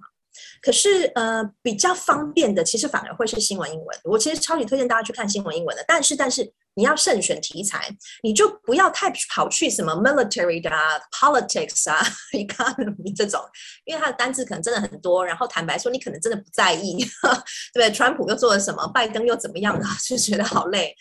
[0.62, 4.00] 可是，呃，比较方便的，其实反而会是新闻英文。
[4.04, 5.84] 我其实超级推荐大家去看新闻英文的。
[5.88, 7.90] 但是，但是你要慎选题材，
[8.24, 12.00] 你就不要太跑去什么 military 的啊、politics 啊、
[12.34, 13.42] economy 这种，
[13.86, 15.26] 因为它的单字可能真的很多。
[15.26, 16.98] 然后坦白说，你可能真的不在意，
[17.74, 17.92] 对不对？
[17.92, 18.88] 川普又做了什么？
[18.88, 19.98] 拜登又怎么样啊？
[20.08, 20.96] 就觉得好累。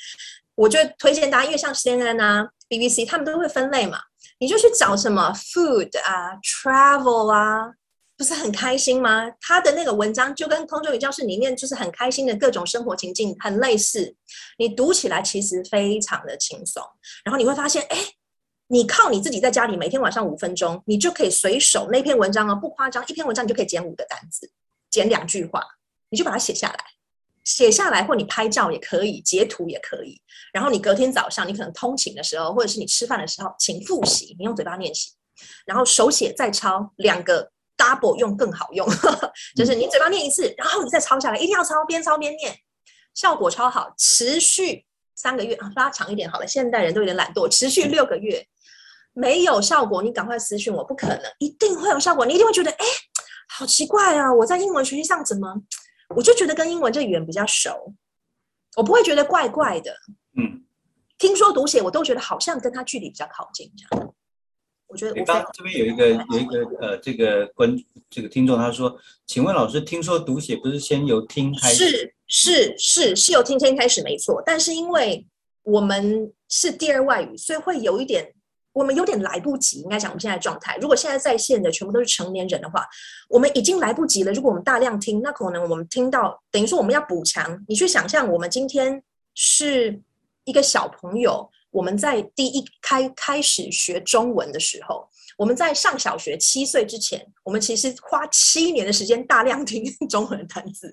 [0.55, 3.99] 我就推荐大家，因为像 CNN 啊、BBC 他们都会分类嘛，
[4.39, 7.71] 你就去找什么 food 啊、travel 啊。
[8.23, 9.29] 不是很开心吗？
[9.41, 14.15] 他的那个文章就跟空中语教室里面就是很开心的各种生活情境很类似，
[14.59, 16.81] 你读起来其实非常的轻松。
[17.25, 17.99] 然后你会发现，哎，
[18.69, 24.49] 你靠你自己在家里每天晚上五分钟，你就可以随手那篇文章哦，不夸张，一篇文章你就可以剪五个单词，
[24.89, 25.61] 剪两句话，
[26.09, 26.79] 你就把它写下来，
[27.43, 30.23] 写下来或你拍照也可以，截图也可以。
[30.53, 35.11] 然后你隔天早上你可能通勤的时候，或者是你吃饭的时候，请复习，你用嘴巴练习，
[35.67, 37.51] 然后手写再抄两个。
[37.77, 38.87] Double 用更好用，
[39.57, 42.55] 就是你嘴巴念一次，然后你再抄下来，一定要抄，边抄边念，
[43.15, 46.47] 效果超好，持续三个月啊，拉长一点好了。
[46.47, 48.47] 现代人都有点懒惰，持续六个月
[49.13, 52.85] 没有效果，你赶快私讯我，不可能，一定会有效果，你一定会觉得，哎，
[53.49, 55.55] 好奇怪啊，我在英文学习上怎么，
[56.17, 57.95] 我就觉得跟英文这语言比较熟，
[58.77, 59.93] 我不会觉得怪怪的，
[60.39, 60.65] 嗯，
[61.19, 64.15] 听说读写我都觉得好像跟他距离比较靠近这样。
[64.93, 67.75] 我觉得我，刚这边有一个有一个呃，这个观
[68.11, 68.95] 这个听众他说，
[69.27, 71.87] 请问老师，听说读写不是先由听开始？
[71.87, 74.43] 是是是是由听先开始，没错。
[74.45, 75.25] 但是因为
[75.63, 78.31] 我们是第二外语，所以会有一点，
[78.75, 79.81] 我们有点来不及。
[79.81, 82.87] 应该讲我们现在状态，如果现在在线的全部都是成年人的话，
[83.31, 84.33] 我们已经来不及了。
[84.33, 87.65] 如果我们大量听，那可能我们听到等于说我们要补强。
[87.67, 89.03] 你去想象，我们今天
[89.35, 89.99] 是
[90.45, 91.51] 一个小朋友。
[91.73, 100.93] 我们在第一开开始学中文的时候，我们在上小学七岁之前，我们其实花七年的时间大量听 中文单词，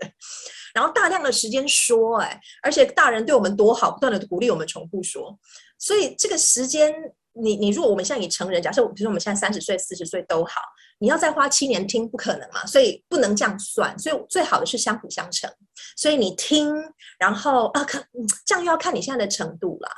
[0.74, 5.38] 然后大量的时间说，哎，而且大人对我们多好，不断的鼓励我们重复说。
[5.78, 6.94] 所以这个时间，
[7.34, 10.62] 你你如果我们现在已成人，假设比如说我们现在三十岁、四十岁都好，
[11.00, 12.66] 你要再花七年听，不可能嘛？
[12.66, 13.98] 所以不能这样算。
[14.00, 15.50] 所以最好的是相辅相成。
[15.98, 16.74] 所以你听，
[17.18, 18.02] 然后啊，可
[18.46, 19.90] 这样又要看你现在的程度啦。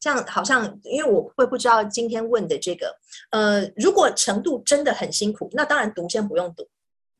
[0.00, 2.98] 这样好像，因为我会不知道今天问的这个，
[3.30, 6.66] 呃，如果程度真的很辛苦，那当然读先不用读，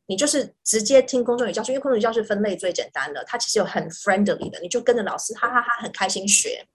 [0.07, 6.65] 你就是直接听空中语教室，因为空中语教室分类最简单了，它其实有很 friendly 的，你就跟着老师哈哈哈很开心学。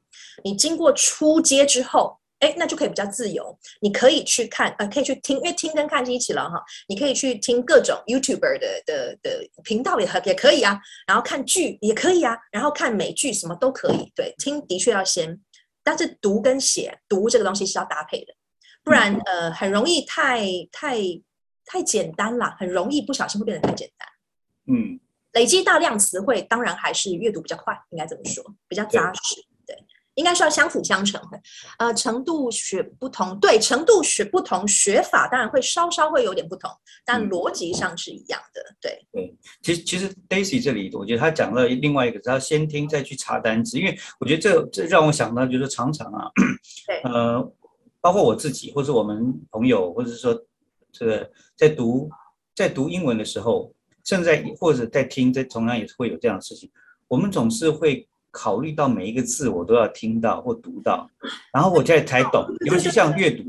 [0.44, 3.58] 你经过初阶之后，哎，那就可以比较自由。
[3.80, 6.62] 你可以去看，呃，可以去听，因为听跟看是一起了哈。
[6.86, 14.12] 你可以去听各种 YouTuber 的的的频道也也可以啊，然后看剧也可以啊，然后看美剧什么都可以。
[14.14, 15.38] 对，听的确要先，
[15.86, 18.34] 但是读跟写读这个东西是要搭配的，
[18.82, 20.98] 不然呃很容易太太
[21.64, 24.08] 太简单了，很容易不小心会变得太简单。
[24.66, 24.98] 嗯，
[25.30, 29.45] 累积大量词汇，当然还是阅读比较快，应该这么说，比较扎实。
[30.16, 31.40] 应该是要相辅相成的，
[31.78, 36.70] 呃，程度学不同，对，程度学不同，学法当然会稍稍会有点不同，
[37.04, 39.06] 但逻辑上是一样的，对。
[39.12, 46.30] 对，其实其实 Daisy 这里，我觉得他讲了另外一个，他先听再去查单词，因为我觉得这这让我想到就是常常啊，
[46.86, 47.52] 对，呃，
[48.00, 50.34] 包括我自己或者我们朋友，或者是说
[50.92, 52.08] 这个在读
[52.54, 53.70] 在读英文的时候，
[54.02, 56.70] 甚至在或者在听，这同样也是会有这样的事情，
[57.06, 58.08] 我们总是会。
[58.36, 61.08] 考虑到每一个字我都要听到或读到，
[61.54, 62.46] 然后我再才懂。
[62.66, 63.44] 尤其像阅读，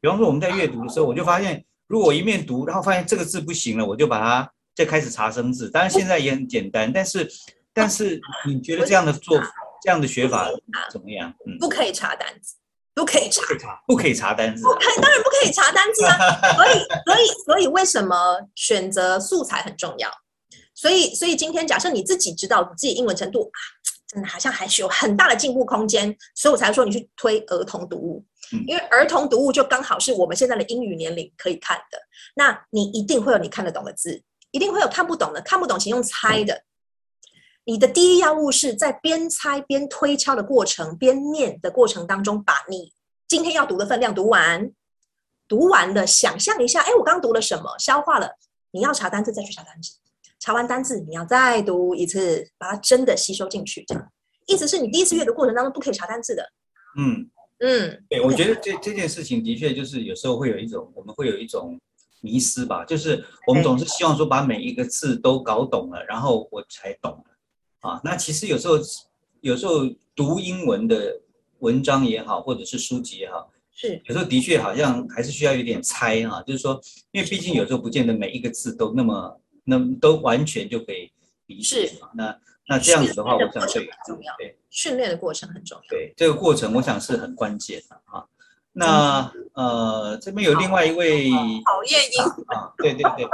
[0.00, 5.68] 比方说我们在阅读的时候，我就发现，如果我一面读，然后发现这个字不行了，我就把它再开始查生字。
[5.68, 7.30] 当然现在也很简单，但是
[7.74, 9.38] 但是你觉得这样的做
[9.82, 10.48] 这样的学法
[10.90, 11.30] 怎么样？
[11.46, 12.54] 嗯，不可以查单词，
[12.94, 13.42] 不可以查，
[13.86, 16.16] 不可以查单词，不可以，当然不可以查单字啊。
[16.56, 16.72] 所以
[17.04, 20.08] 所以所以为什么选择素材很重要？
[20.74, 23.52] 所以所以今天假设你自己知道你自己英文程度。
[24.14, 28.24] 嗯，好像还是有很大的进步空间，所以我才说你去推儿童读物，
[28.66, 31.98] 因为儿童读物就刚好是我们现在的英语年龄可以看的。
[32.36, 34.22] 那你一定会有你看得懂的字，
[34.52, 36.62] 一定会有看不懂的，看不懂请用猜的。
[37.64, 42.92] 你的第一要务是在边猜边推敲的过程，边念的过程当中，把你
[43.26, 44.70] 今天要读的分量读完，
[45.48, 48.36] 读完了，想象一下，哎，我刚读了什么，消化了，
[48.70, 49.96] 你要查单词再去查单词。
[50.44, 53.82] 查完单字，你要再读一次，把它真的吸收进去。
[53.86, 54.12] 这样，
[54.46, 56.42] 意思是你第一次阅读过程当中不可以查单字的。
[56.98, 57.30] 嗯
[57.60, 61.80] 嗯，对，我觉得这这件事情的确就是有时候会有一种，我们会有一种
[62.20, 67.98] 迷失吧，就是我们总是希望说把每一个字都搞懂了，然后我才懂了啊。
[68.04, 68.74] 那其实有时候
[69.40, 71.22] 有时候读英文的
[71.60, 76.78] 文章也好，或者是书籍也好，是有时候的确好像还是需要有点猜啊，就是说，
[77.12, 79.40] 因为毕竟有时候不见得每一个字都那么。
[79.64, 81.10] 那都完全就可以
[81.46, 82.08] 理解嘛？
[82.14, 83.88] 那那这样子的话，我想对
[84.38, 85.84] 对，训练的过程很重要。
[85.88, 88.24] 对这个过程，我想是很关键的啊。
[88.72, 93.28] 那呃，这边有另外一位讨厌英啊，对对对，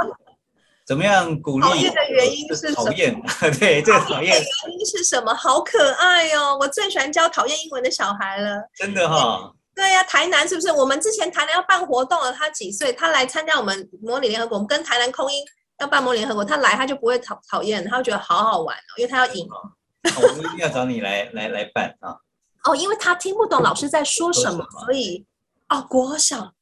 [0.85, 1.65] 怎么样鼓励？
[1.65, 3.19] 讨厌的原因是讨厌，
[3.57, 5.33] 对这个讨厌原因是什么？
[5.33, 6.57] 好可爱哦！
[6.59, 9.51] 我最喜欢教讨厌英文的小孩了，真的哈。
[9.73, 10.71] 对呀，台南是不是？
[10.71, 12.91] 我们之前台南要办活动了，他几岁？
[12.93, 15.43] 他来参加我们模拟联合国，我们跟台南空音。
[15.81, 19.71] 要办模联合国，他来他就不会讨讨厌，他会觉得好好玩哦，因为他要赢哦。
[20.15, 22.15] 我们一定要找你来来来办啊！
[22.63, 25.25] 哦，因为他听不懂老师在说什么，所以
[25.69, 26.53] 哦，国小，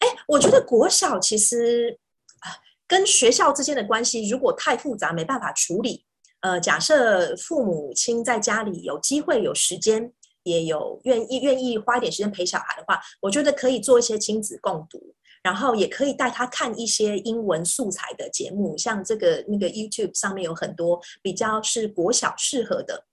[0.00, 1.96] 哎，我觉得国小其实
[2.40, 2.50] 啊，
[2.86, 6.04] 跟学校之间的关系如果太复杂，没办法处理。
[6.40, 15.14] 呃，假设父母亲在家里有机会、有时间，也有愿意愿意花一点时间陪小孩的话，我觉得可以做一些亲子共读。
[15.46, 23.04] 然后也可以带他看一些英文素材的节目，像这个那个 YouTube 上面有很多比较是国小适合的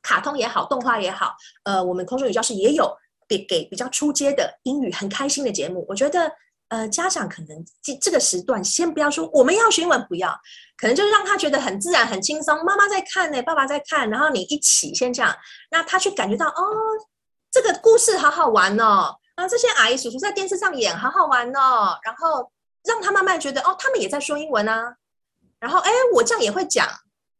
[0.00, 5.84] 卡通也好，动画也好，呃，我们空中语教室也有给给比较出街的英语很开心的节目。
[5.88, 6.32] 我觉得，
[6.68, 10.30] 呃，家长可能这这个时段先不要说我们要学英文，不要，
[10.76, 12.64] 可能就是让他觉得很自然、很轻松。
[12.64, 15.34] 妈妈在看呢，爸爸在看，然后你一起先这样，
[15.72, 16.62] 那他去感觉到哦，
[17.50, 19.16] 这个故事好好玩哦。
[19.34, 21.98] 啊，这些阿姨叔叔在电视上演，好好玩哦。
[22.04, 22.50] 然后
[22.84, 24.94] 让他慢慢觉得，哦，他们也在说英文啊。
[25.58, 26.88] 然后，哎，我这样也会讲，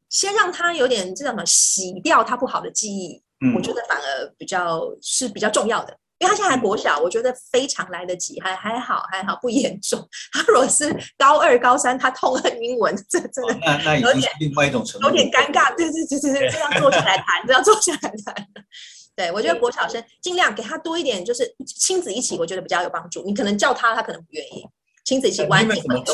[0.09, 3.23] 先让他有点这什么洗掉他不好的记忆。
[3.45, 10.09] 嗯，我觉得反而比较是比较重要的，因为他现在还国小，我觉得非常来得及，还还好还好不严重。
[10.33, 15.75] 他如果是高二高三，他痛恨英文，这真的那那有点另外一种程度，有点尴尬。
[15.75, 18.47] 对对对对对， 这样坐下来谈，这样坐下来谈。
[19.14, 23.22] 对，我觉得国小生尽量给他多一点，就是亲子一起，我觉得比较有帮助。
[23.25, 24.64] 你可能叫他，他可能不愿意。
[25.05, 26.05] 亲子一起玩，有没有什么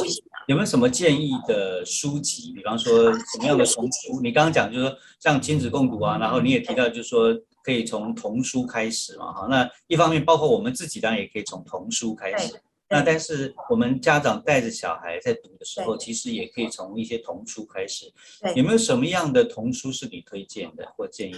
[0.46, 2.52] 有没有什么建议的书籍？
[2.54, 4.20] 比方说什么样的童书？
[4.22, 9.46] 你刚刚讲就是说像亲子共读啊，然后你也提到就是说可以从童书开始嘛，哈。
[9.46, 12.58] 那一方面包括我们自己当然也可以从童书开始。
[12.88, 18.10] 那但是我们家长带着小孩在读的时候，其实也可以从一些童书开始。
[18.54, 21.36] 有没有什么样的童书是你推荐的或建议？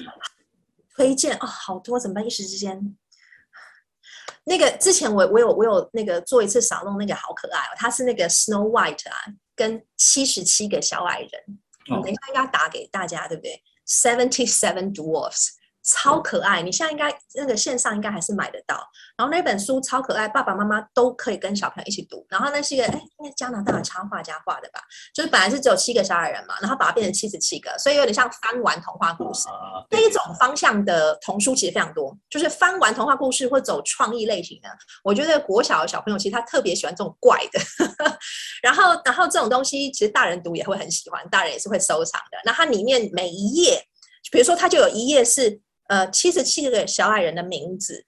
[0.97, 2.27] 推荐啊，好多怎么办？
[2.27, 2.97] 一时之间，
[4.45, 9.17] 那个之前我我有我有那个做一次扫弄，那个好可爱哦，他是那个 Snow White 啊，
[9.55, 11.61] 跟七十七个小矮人。
[11.89, 15.49] 我等一下应该打给大家，对不对？Seventy Seven Dwarfs，
[15.91, 16.63] 超可爱。
[16.63, 18.77] 你现在应该那个线上应该还是买得到。
[19.17, 22.25] 然后那本书超可爱，爸爸妈妈都可以跟小朋友一起读。
[22.29, 24.81] 然后那是一个哎，应该加拿大的插画家画的吧？
[25.13, 29.49] 就是本来是只有七个小矮人嘛，然后把它变成七十七个，所以有点像翻完童话故事
[29.91, 32.17] 那一种方向的童书，其实非常多。
[32.31, 34.69] 就是翻完童话故事或走创意类型的，
[35.03, 37.61] 我觉得国小的小朋友其实他特别喜欢这种怪的。
[38.63, 42.39] 然后，然后这种东西其实大人读也会很喜欢，大人也是会收藏的。
[42.45, 43.83] 那它里面每一页，
[44.31, 45.61] 比如说它就有一页是。
[45.91, 48.05] 呃，七十七个小矮人的名字，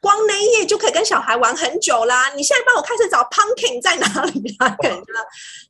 [0.00, 2.32] 光那一页就可以跟小孩玩很久啦。
[2.34, 4.74] 你现在帮我开始找 Pumpkin 在哪里啦？
[4.80, 5.12] 感觉，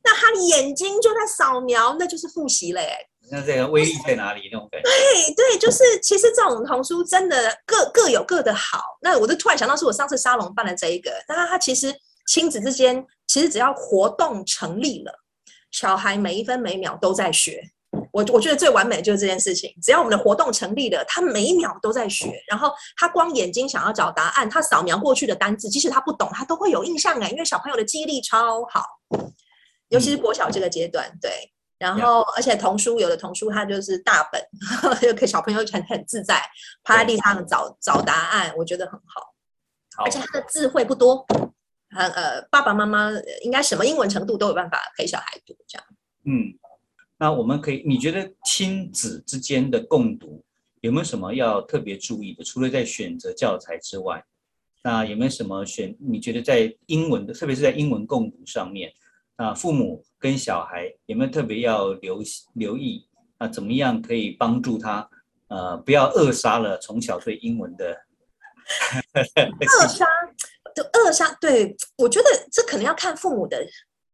[0.01, 2.95] 那他的眼睛就在扫描，那就是复习嘞。
[3.29, 4.49] 那这个威力在哪里？
[4.49, 4.89] 那种感觉。
[4.89, 8.81] 对对，就是其实这种童书真的各各有各的好。
[9.01, 11.93] 那我就突然想到，是我上次沙龙办的这一个，那他其实
[12.27, 15.11] 亲子之间，其实只要活动成立了，
[15.69, 17.61] 小孩每一分每秒都在学。
[18.11, 28.85] 我我觉得最完美的就是这件事情，只要我们的活动成立了，他每一秒都在学，然后他光眼睛想要找答案，他扫描过去的单字，即使他不懂，他都会有印象感，因为小朋友的记忆力超好，
[29.89, 31.31] 尤其是国小这个阶段，对。
[31.77, 34.39] 然后而且童书有的童书它就是大本，
[35.01, 36.39] 就可以小朋友很很自在
[36.83, 39.33] 趴在地上找找答案，我觉得很好。
[40.05, 41.25] 而且他的字会不多，
[41.97, 43.09] 呃呃，爸爸妈妈
[43.41, 45.87] 应该什么英文程度都有办法陪小孩读这样。
[46.25, 46.53] 嗯。
[47.21, 50.43] 那我们可以，你觉得亲子之间的共读
[50.79, 52.43] 有没有什么要特别注意的？
[52.43, 54.25] 除了在选择教材之外，
[54.81, 55.95] 那有没有什么选？
[55.99, 58.91] 你觉得在英文的，特别是在英文共读上面，
[59.35, 62.23] 啊，父母跟小孩有没有特别要留
[62.55, 63.07] 留意？
[63.37, 65.07] 啊，怎么样可以帮助他？
[65.49, 67.95] 呃，不要扼杀了从小对英文的
[69.13, 70.07] 扼杀，
[70.75, 71.31] 就扼杀。
[71.39, 73.63] 对我觉得这可能要看父母的。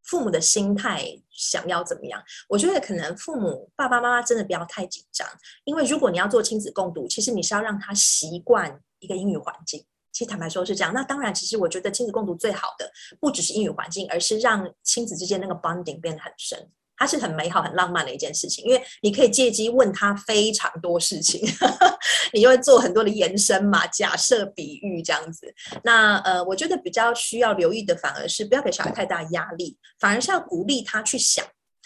[0.07, 2.21] 父母的心态想要怎么样？
[2.49, 5.27] 我觉得可能父母爸爸妈妈真的不要太紧张，
[5.65, 9.85] 因为如果你要做亲子共读，其实你是要让他习惯一个英语环境。
[10.11, 10.91] 其实坦白说是这样。
[10.93, 16.71] 那当然，其实我觉得亲子共读最好的不只是英语环境，而是让亲子之间那个 bonding 变得很深。
[16.97, 21.41] 它是很美好、很浪漫的一件事情，因为你可以借机问他非常多事情，
[22.33, 25.53] 你就会做很多的延伸嘛、假设、比喻这样子。
[25.83, 31.45] 那呃，我觉得比较需要留意的，反而是不要给小孩太大压力，反而是要鼓励他去想，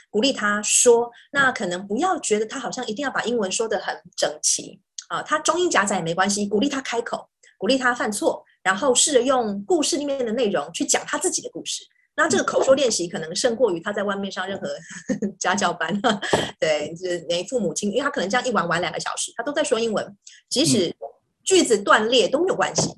[0.09, 1.12] 鼓励他说。
[1.32, 11.84] 那可能不要觉得他好像一定要把英文说得很整齐啊，他中英夹杂也没关系，鼓励他开口，鼓励他犯错，然后试着用故事里面的内容去讲他自己的故事。
[12.22, 14.67] 那这个口说练习可能胜过于他在外面上任何
[15.39, 15.99] 家教班，
[16.61, 20.15] 对，就是连父母亲，因为他可能这样一玩玩两个小时，他都在说英文，
[20.47, 20.95] 即使
[21.43, 22.91] 句子断裂都没有关系，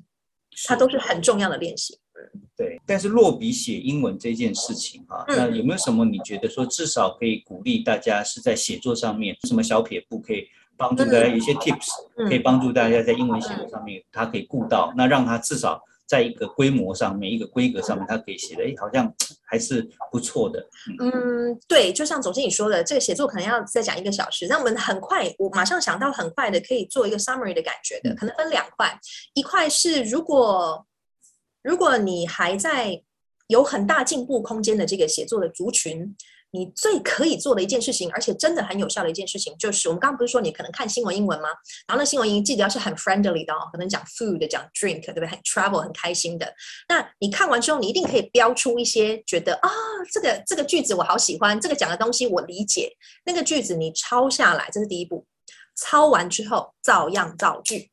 [0.66, 1.98] 他都是很重要的练习。
[2.14, 2.78] 嗯，对。
[2.84, 10.46] 但是落笔写英文这件事情哈，那有没有什么你觉得说至少可以鼓励大家是在写作上面什么小撇步可以
[10.76, 11.88] 帮助大家，有些 tips
[12.28, 15.82] 可以帮助大家在英文写作上面他可以顾到，那让他至少。
[16.06, 19.12] 在一个规模上面，一个规格上面，它可以写的，哎，好像
[19.46, 20.60] 还是不错的。
[21.00, 24.46] 嗯，对，就像总经理说的，这个写作可能要再讲一个小时。
[24.48, 28.98] 那我们很快，我马上想到很快的可以做一个 summary 的感觉的，可能分两块，
[29.34, 30.86] 一块是如果
[31.62, 33.02] 如果你还在
[33.46, 36.14] 有很大进步空间的这个写作的族群。
[36.54, 41.48] 你最可以做的一件事情，而且真的很有效的一件事情，就是我们刚刚不是说你可能看新闻英文吗？
[41.88, 45.26] 然后那新闻英记得要是很 friendly 的哦，可能讲 food、讲 drink，对不对？
[45.26, 46.54] 很 travel 很开心的。
[46.88, 49.68] 那你看完之后，你一定可以标出一些觉得啊，
[50.12, 52.92] 这个这个句子我好喜欢，这个讲的东西我理解。
[53.24, 55.26] 那个句子你抄下来，这是第一步。
[55.76, 57.90] 抄完之后，照样造句。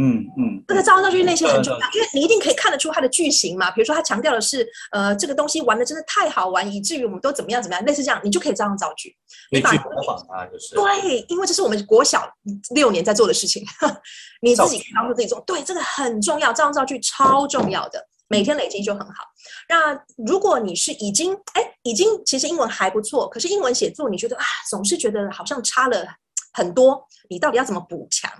[0.00, 3.68] 嗯嗯，这个照上去那些很重要，因为你一定可以看得出它的句型嘛。
[3.72, 9.16] 比如说，它强调的是，呃，这个东西玩的真的太好玩，以至于我们都怎么样怎么样，类似这样，你就可以照样造句。
[9.50, 10.74] 你把模仿它就是。
[10.74, 12.30] 对，因为这是我们国小
[12.70, 13.64] 六年在做的事情，
[14.40, 15.40] 你自己可以帮助自己做。
[15.40, 19.24] 对，这个很重要，照样造句超重要的，每天累积就很好。
[19.68, 26.06] 那如果你是已经哎，已经其实英文还不错，可是英文写作你觉得啊，总是觉得好像差了
[26.52, 28.30] 很多，你到底要怎么补强？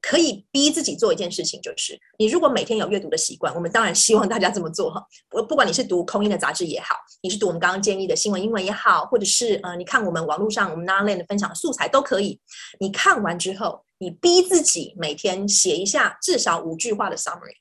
[0.00, 5.04] 可以逼自己做一件事情，就是你如果每天有阅读的习惯，我们当然希望大家这么做哈。
[5.28, 12.40] 不不管你是读空音的杂志也好，你是读我们刚刚建议的新闻英文也好，或者是呃，你看我们网络上我们 n a l a n 的分享的素材都可以。
[12.78, 17.56] 你看完之后，你逼自己每天写一下至少五句话的 summary。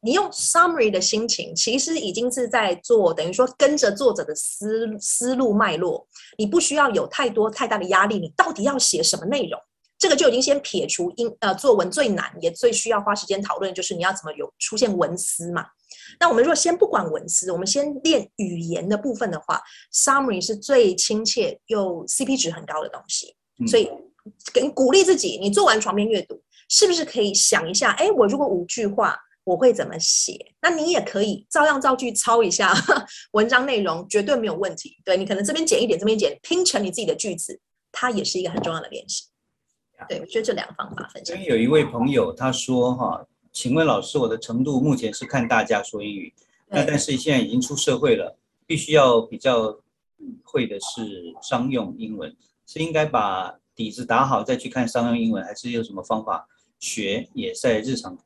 [0.00, 6.06] 你用 summary 的心情，其实已经是在做，等于说跟着作者的思思路脉络，
[6.36, 8.16] 你不需要有太多太大的压力。
[8.20, 9.60] 你到底要写什么内容？
[9.98, 15.66] 这个就已经先撇除英呃作文最难也最需要花时间讨论，就是你要怎么有出现文思嘛。
[16.20, 19.60] 那我们如果先不管文思，我们先练语言的部分的话
[19.92, 23.34] ，summary 是最亲切又 CP 值很高的东西。
[23.66, 23.90] 所以
[24.52, 27.90] 给鼓励自己，你做完床边阅读，是不是可以想一下？
[27.92, 30.38] 哎，我如果五句话，我会怎么写？
[30.62, 32.72] 那你也可以照样造句抄一下
[33.32, 34.96] 文章内容，绝对没有问题。
[35.04, 37.58] 对你可能这边剪一点，这边剪，拼成你自己的句子，
[37.90, 39.24] 它也是一个很重要的练习。
[40.06, 41.42] 对，我觉得这两个方法分享。
[41.44, 46.32] 有一位朋友他说：“哈，请问老师，我的程度目前是看大家说英语，
[46.68, 49.76] 那但是现在已经出社会了，必须要比较
[50.44, 52.34] 会的是商用英文，
[52.66, 56.46] 是应该把底子打好再去看商用英文，还是有什么方法
[56.78, 58.16] 学也在日常？”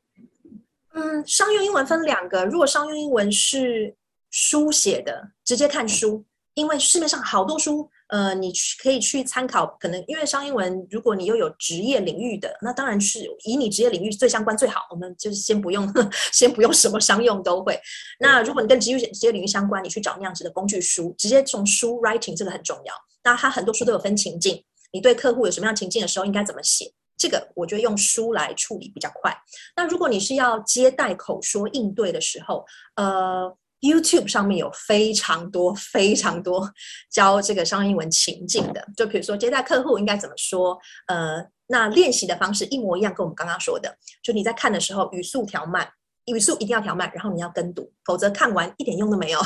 [0.95, 2.45] 嗯，商用英文分两个。
[2.45, 3.95] 如果商用英文是
[4.29, 9.65] 书写的，直接看书，因为市面上好多书，呃，你去可以去参考。
[9.79, 14.81] 可能因为商英文，如果你又有职业领域的，那当然是以你职业领域最相关最好。
[14.91, 15.91] 我们就是先不用，
[16.31, 17.79] 先不用什么商用都会。
[18.19, 22.93] 那如果你跟职业职业领域相关，你去找那样子的工具书，直接从书 writing 这个很重要。
[23.23, 26.93] 那它很多书都有分情境，你对客户有什么样情境的时候，应该怎么写？
[27.17, 29.35] 这个我觉得用书来处理比较快。
[29.75, 32.63] 那如果你是要接待口说应对的时候，
[32.95, 33.51] 呃
[33.83, 36.67] ，YouTube 上面有非常多非常多
[37.11, 38.83] 教这个商英文情境的。
[38.97, 40.75] 就比如说接待客户应该怎么说，
[41.05, 45.87] 呃，那练习的方式一模一样，跟我们刚刚说的，就你在看的时候语速调慢。
[46.27, 49.39] 语速一定要调慢，然后你要跟读，否则看完一点用都没有，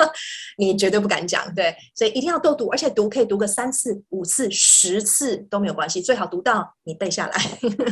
[0.58, 1.50] 你绝对不敢讲。
[1.54, 7.40] 对，所以一定要多读，而且读可以读个三次、五次、十次都没有关系，最好读到你背下来。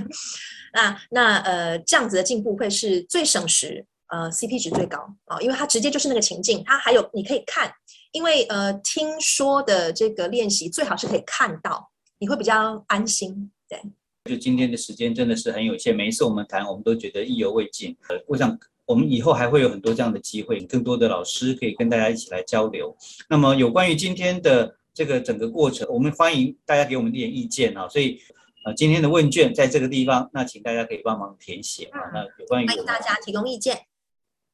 [0.74, 7.72] 那那呃，这样子的进步会是最省时，呃，CP 值最高啊，因为它直接就是那个情境，它还有你可以看，
[8.12, 13.50] 因为呃，听说的这个练习最好是可以看到，你会比较安心。
[13.68, 13.80] 对。
[14.24, 17.96] 就今天的时间真的是很有限，每一次我们谈，我们都觉得意犹未尽。
[18.08, 22.96] 呃，我想我们以后还会有很多这样的机会，更多的老师可以跟大家一起来交流。
[23.28, 27.88] 那么有关于今天的这个整个过程，我们欢迎大家给我们一点意见啊。
[27.88, 28.20] 所以，
[28.64, 32.00] 呃，今天的问卷在这个地方，那请大家可以帮忙填写啊。
[32.12, 33.78] 那有关于欢迎大家提供意见。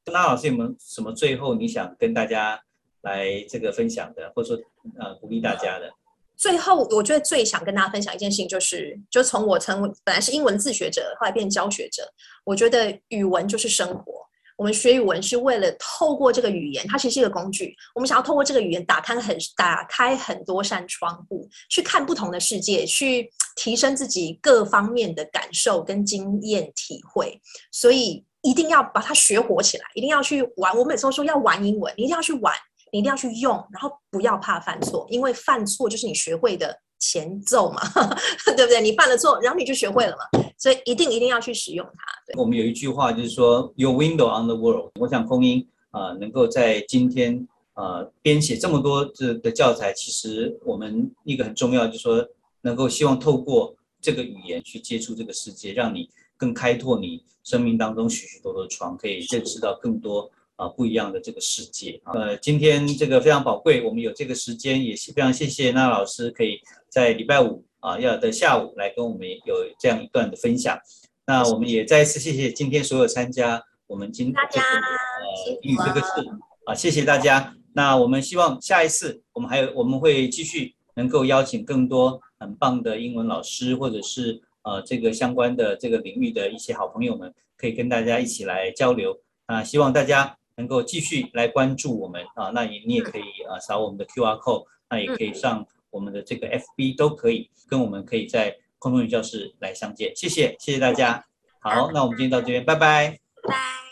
[0.07, 2.61] 那老师有没有什么最后你想跟大家
[3.03, 4.65] 来这个分享的，或者说
[4.99, 5.91] 呃鼓励大家的？
[6.37, 12.03] 最后，我觉得最想跟大家分享一件事情，就是，就从我成本来是英文自学者，后来变教学者，
[12.43, 14.23] 我觉得语文就是生活。
[14.57, 17.75] 我们学语文是为了透过这个语言，它其实是一个工具。
[17.95, 27.41] 我们想要透过这个语言打开很打开很多扇窗户，去看不同的世界，去提升自己各方面的感受跟经验体会。
[27.71, 30.77] 所以一定要把它学活起来，一定要去玩。
[30.77, 32.55] 我每次都说要玩英文，你一定要去玩。
[32.95, 37.81] 你一定要去用，然后不要怕犯错，因为犯错就是你学会的前奏嘛，
[38.55, 38.83] 对不对？
[38.83, 42.23] 你犯了错，然后你就学会了嘛，所以一定一定要去使用它。
[42.27, 44.91] 对我们有一句话就是说，Your window on the world。
[45.01, 52.29] 我想空英啊，能够在今天啊编写这么多的的教材，其实我们一个很重要就是说，
[52.61, 56.11] 能够希望透过这个语言去接触这个世界，让你
[56.43, 60.29] 更开拓你生命当中许许多多的窗，可以认识到更多。
[60.57, 62.01] 啊，不一样的这个世界。
[62.15, 70.79] 呃，今天这个非常宝贵，我们有这个时间，也是非常谢谢那老师可以在礼拜五啊要的下午来跟我们有这样一段的分享。
[71.27, 76.23] 那我们也再一次谢谢今天所有参加我们今大家呃英语这个课
[76.67, 77.55] 啊，谢谢大家。
[77.73, 89.19] 那我们希望下一次我们还有我们会继续能够邀请更多很棒的英文老师，或者是呃这个相关的这个领域的一些好朋友们，可以跟大家一起来交流。
[89.47, 90.37] 啊，希望大家。
[90.55, 101.25] 能够继续来关注我们啊，那你你也可以呃扫我们的 Q R code，那也可以上我们的这个 F B 都可以跟我们可以在空中语教室来相见，谢谢谢谢大家，
[101.59, 102.75] 好，那我们今天到这边，拜。
[102.75, 103.92] 拜，拜。